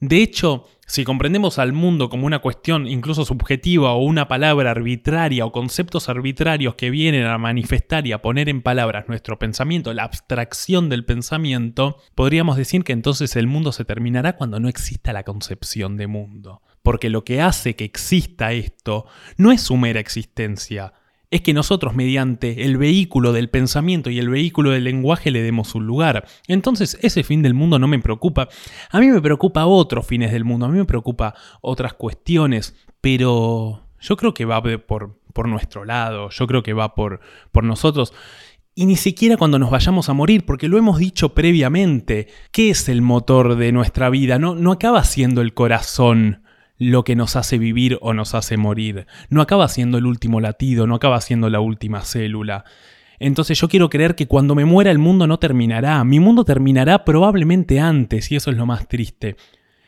[0.00, 5.46] De hecho, si comprendemos al mundo como una cuestión incluso subjetiva o una palabra arbitraria
[5.46, 10.02] o conceptos arbitrarios que vienen a manifestar y a poner en palabras nuestro pensamiento, la
[10.02, 15.22] abstracción del pensamiento, podríamos decir que entonces el mundo se terminará cuando no exista la
[15.22, 16.62] concepción de mundo.
[16.82, 19.06] Porque lo que hace que exista esto
[19.36, 20.92] no es su mera existencia,
[21.32, 25.74] es que nosotros mediante el vehículo del pensamiento y el vehículo del lenguaje le demos
[25.74, 26.26] un lugar.
[26.46, 28.48] Entonces ese fin del mundo no me preocupa.
[28.90, 33.82] A mí me preocupa otros fines del mundo, a mí me preocupa otras cuestiones, pero
[33.98, 37.20] yo creo que va por, por nuestro lado, yo creo que va por,
[37.50, 38.12] por nosotros.
[38.74, 42.28] Y ni siquiera cuando nos vayamos a morir, porque lo hemos dicho previamente.
[42.52, 44.38] ¿Qué es el motor de nuestra vida?
[44.38, 46.42] No, no acaba siendo el corazón
[46.78, 49.06] lo que nos hace vivir o nos hace morir.
[49.28, 52.64] No acaba siendo el último latido, no acaba siendo la última célula.
[53.18, 57.04] Entonces yo quiero creer que cuando me muera el mundo no terminará, mi mundo terminará
[57.04, 59.36] probablemente antes, y eso es lo más triste.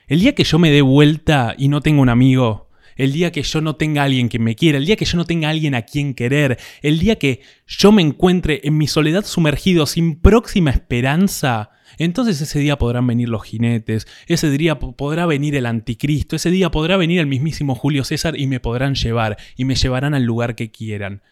[0.07, 3.43] El día que yo me dé vuelta y no tengo un amigo, el día que
[3.43, 5.82] yo no tenga alguien que me quiera, el día que yo no tenga alguien a
[5.82, 11.70] quien querer, el día que yo me encuentre en mi soledad sumergido sin próxima esperanza,
[11.99, 16.71] entonces ese día podrán venir los jinetes, ese día podrá venir el anticristo, ese día
[16.71, 20.55] podrá venir el mismísimo Julio César y me podrán llevar, y me llevarán al lugar
[20.55, 21.23] que quieran.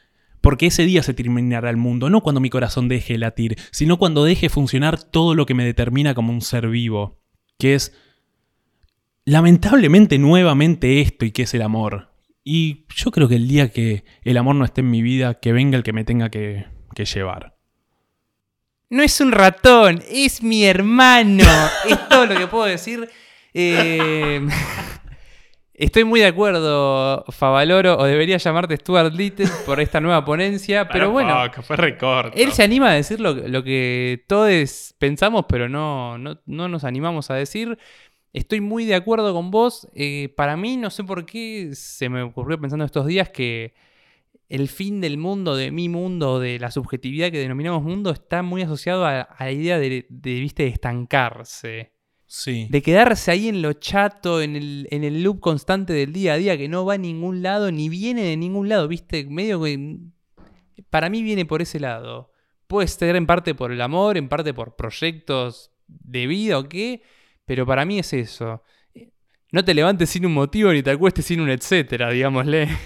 [0.41, 4.25] Porque ese día se terminará el mundo, no cuando mi corazón deje latir, sino cuando
[4.25, 7.21] deje funcionar todo lo que me determina como un ser vivo,
[7.59, 7.93] que es
[9.25, 12.11] lamentablemente nuevamente esto y que es el amor.
[12.45, 15.53] Y yo creo que el día que el amor no esté en mi vida, que
[15.53, 17.52] venga el que me tenga que, que llevar.
[18.93, 21.45] No es un ratón, es mi hermano.
[21.89, 23.09] es todo lo que puedo decir.
[23.55, 24.47] Eh,
[25.73, 31.11] estoy muy de acuerdo, Favaloro, o debería llamarte Stuart Little por esta nueva ponencia, pero
[31.11, 31.35] bueno.
[31.63, 32.37] fue recorto.
[32.37, 37.35] Él se anima a decir lo, que todos pensamos, pero no, no, nos animamos a
[37.35, 37.79] decir.
[38.35, 39.89] Estoy muy de acuerdo con vos.
[39.95, 43.73] Eh, para mí, no sé por qué se me ocurrió pensando estos días que
[44.53, 48.61] el fin del mundo, de mi mundo, de la subjetividad que denominamos mundo, está muy
[48.61, 50.65] asociado a, la idea de, ¿viste?
[50.65, 51.95] de estancarse.
[52.27, 52.67] Sí.
[52.69, 56.37] De quedarse ahí en lo chato, en el, en el loop constante del día a
[56.37, 59.25] día, que no va a ningún lado, ni viene de ningún lado, ¿viste?
[59.25, 60.01] Medio que.
[60.91, 62.31] Para mí viene por ese lado.
[62.67, 67.03] Puede ser en parte por el amor, en parte por proyectos de vida o qué,
[67.47, 68.63] pero para mí es eso.
[69.53, 72.69] No te levantes sin un motivo ni te acuestes sin un etcétera, digámosle.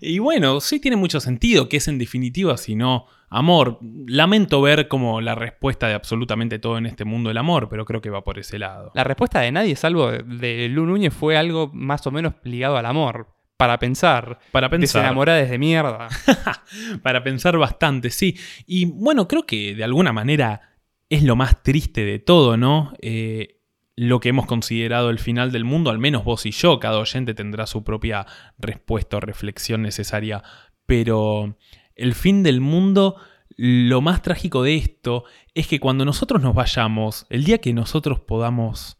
[0.00, 3.78] Y bueno, sí tiene mucho sentido, que es en definitiva, si no, amor.
[4.06, 8.00] Lamento ver como la respuesta de absolutamente todo en este mundo el amor, pero creo
[8.00, 8.90] que va por ese lado.
[8.94, 12.86] La respuesta de nadie, salvo de Lu Núñez, fue algo más o menos ligado al
[12.86, 13.34] amor.
[13.56, 14.38] Para pensar.
[14.52, 15.00] Para pensar.
[15.00, 16.08] Desenamorades de mierda.
[17.02, 18.36] Para pensar bastante, sí.
[18.66, 20.76] Y bueno, creo que de alguna manera
[21.08, 22.92] es lo más triste de todo, ¿no?
[23.00, 23.55] Eh,
[23.96, 27.32] lo que hemos considerado el final del mundo, al menos vos y yo, cada oyente
[27.32, 28.26] tendrá su propia
[28.58, 30.42] respuesta o reflexión necesaria,
[30.84, 31.56] pero
[31.94, 33.16] el fin del mundo,
[33.56, 35.24] lo más trágico de esto
[35.54, 38.98] es que cuando nosotros nos vayamos, el día que nosotros podamos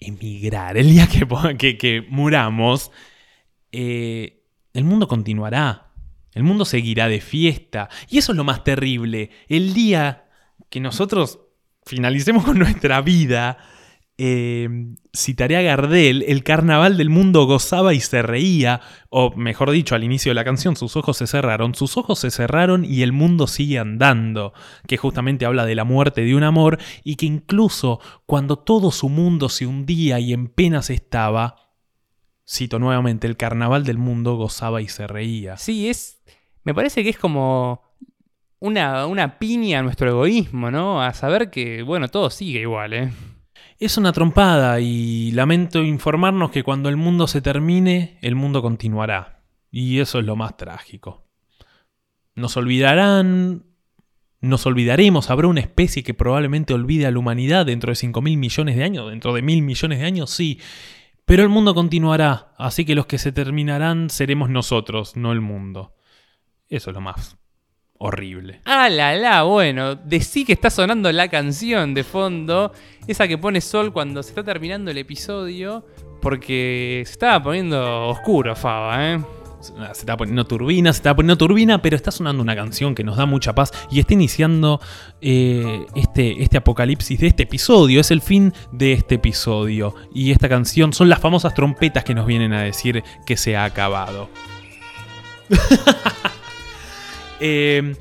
[0.00, 2.90] emigrar, el día que, que, muramos,
[3.70, 4.42] eh,
[4.72, 5.92] el mundo continuará,
[6.32, 10.28] el mundo seguirá de fiesta, y eso es lo más terrible, el día
[10.68, 11.43] que nosotros
[11.84, 13.58] finalicemos con nuestra vida,
[14.16, 14.68] eh,
[15.12, 18.80] citaré a Gardel, el carnaval del mundo gozaba y se reía,
[19.10, 22.30] o mejor dicho, al inicio de la canción, sus ojos se cerraron, sus ojos se
[22.30, 24.52] cerraron y el mundo sigue andando,
[24.86, 29.08] que justamente habla de la muerte de un amor y que incluso cuando todo su
[29.08, 31.56] mundo se hundía y en penas estaba,
[32.48, 35.56] cito nuevamente, el carnaval del mundo gozaba y se reía.
[35.56, 36.22] Sí, es,
[36.62, 37.83] me parece que es como
[38.64, 41.02] una, piña a nuestro egoísmo, ¿no?
[41.02, 43.12] A saber que, bueno, todo sigue igual, ¿eh?
[43.78, 49.42] Es una trompada y lamento informarnos que cuando el mundo se termine, el mundo continuará.
[49.70, 51.26] Y eso es lo más trágico.
[52.36, 53.64] Nos olvidarán,
[54.40, 58.38] nos olvidaremos, habrá una especie que probablemente olvide a la humanidad dentro de 5 mil
[58.38, 60.60] millones de años, dentro de mil millones de años, sí.
[61.26, 65.96] Pero el mundo continuará, así que los que se terminarán seremos nosotros, no el mundo.
[66.68, 67.36] Eso es lo más
[67.98, 68.60] horrible.
[68.64, 72.72] Ah, la, la, bueno, decí que está sonando la canción de fondo,
[73.06, 75.86] esa que pone Sol cuando se está terminando el episodio,
[76.20, 79.20] porque se estaba poniendo oscuro, Faba, ¿eh?
[79.64, 83.16] Se está poniendo turbina, se está poniendo turbina, pero está sonando una canción que nos
[83.16, 84.78] da mucha paz y está iniciando
[85.22, 88.00] eh, este, este apocalipsis de este episodio.
[88.00, 89.94] Es el fin de este episodio.
[90.12, 93.64] Y esta canción son las famosas trompetas que nos vienen a decir que se ha
[93.64, 94.28] acabado.
[97.46, 97.94] Eh,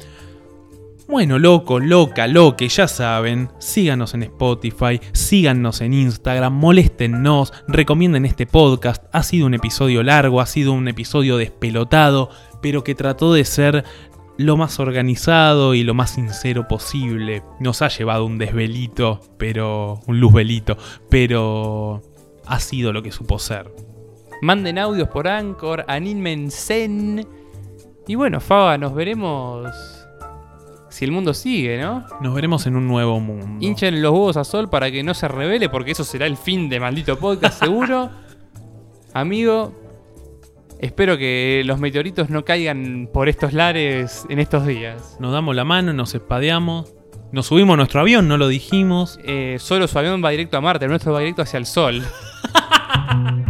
[1.06, 8.48] bueno, loco, loca, loque, ya saben, síganos en Spotify, síganos en Instagram, moléstennos, recomienden este
[8.48, 9.04] podcast.
[9.12, 12.30] Ha sido un episodio largo, ha sido un episodio despelotado,
[12.62, 13.84] pero que trató de ser
[14.38, 17.44] lo más organizado y lo más sincero posible.
[17.60, 20.00] Nos ha llevado un desvelito, pero.
[20.08, 20.78] un luzvelito,
[21.10, 22.02] pero.
[22.46, 23.70] ha sido lo que supo ser.
[24.42, 26.88] Manden audios por Anchor, anímense
[28.08, 30.04] Y bueno, Faba, nos veremos
[30.90, 32.06] si el mundo sigue, ¿no?
[32.22, 33.66] Nos veremos en un nuevo mundo.
[33.66, 36.70] Hinchen los huevos a Sol para que no se revele, porque eso será el fin
[36.70, 38.12] de maldito podcast, seguro.
[39.14, 39.74] Amigo,
[40.80, 45.18] espero que los meteoritos no caigan por estos lares en estos días.
[45.20, 46.94] Nos damos la mano, nos espadeamos.
[47.32, 49.20] Nos subimos a nuestro avión, no lo dijimos.
[49.24, 52.04] Eh, solo su avión va directo a Marte, el nuestro va directo hacia el Sol.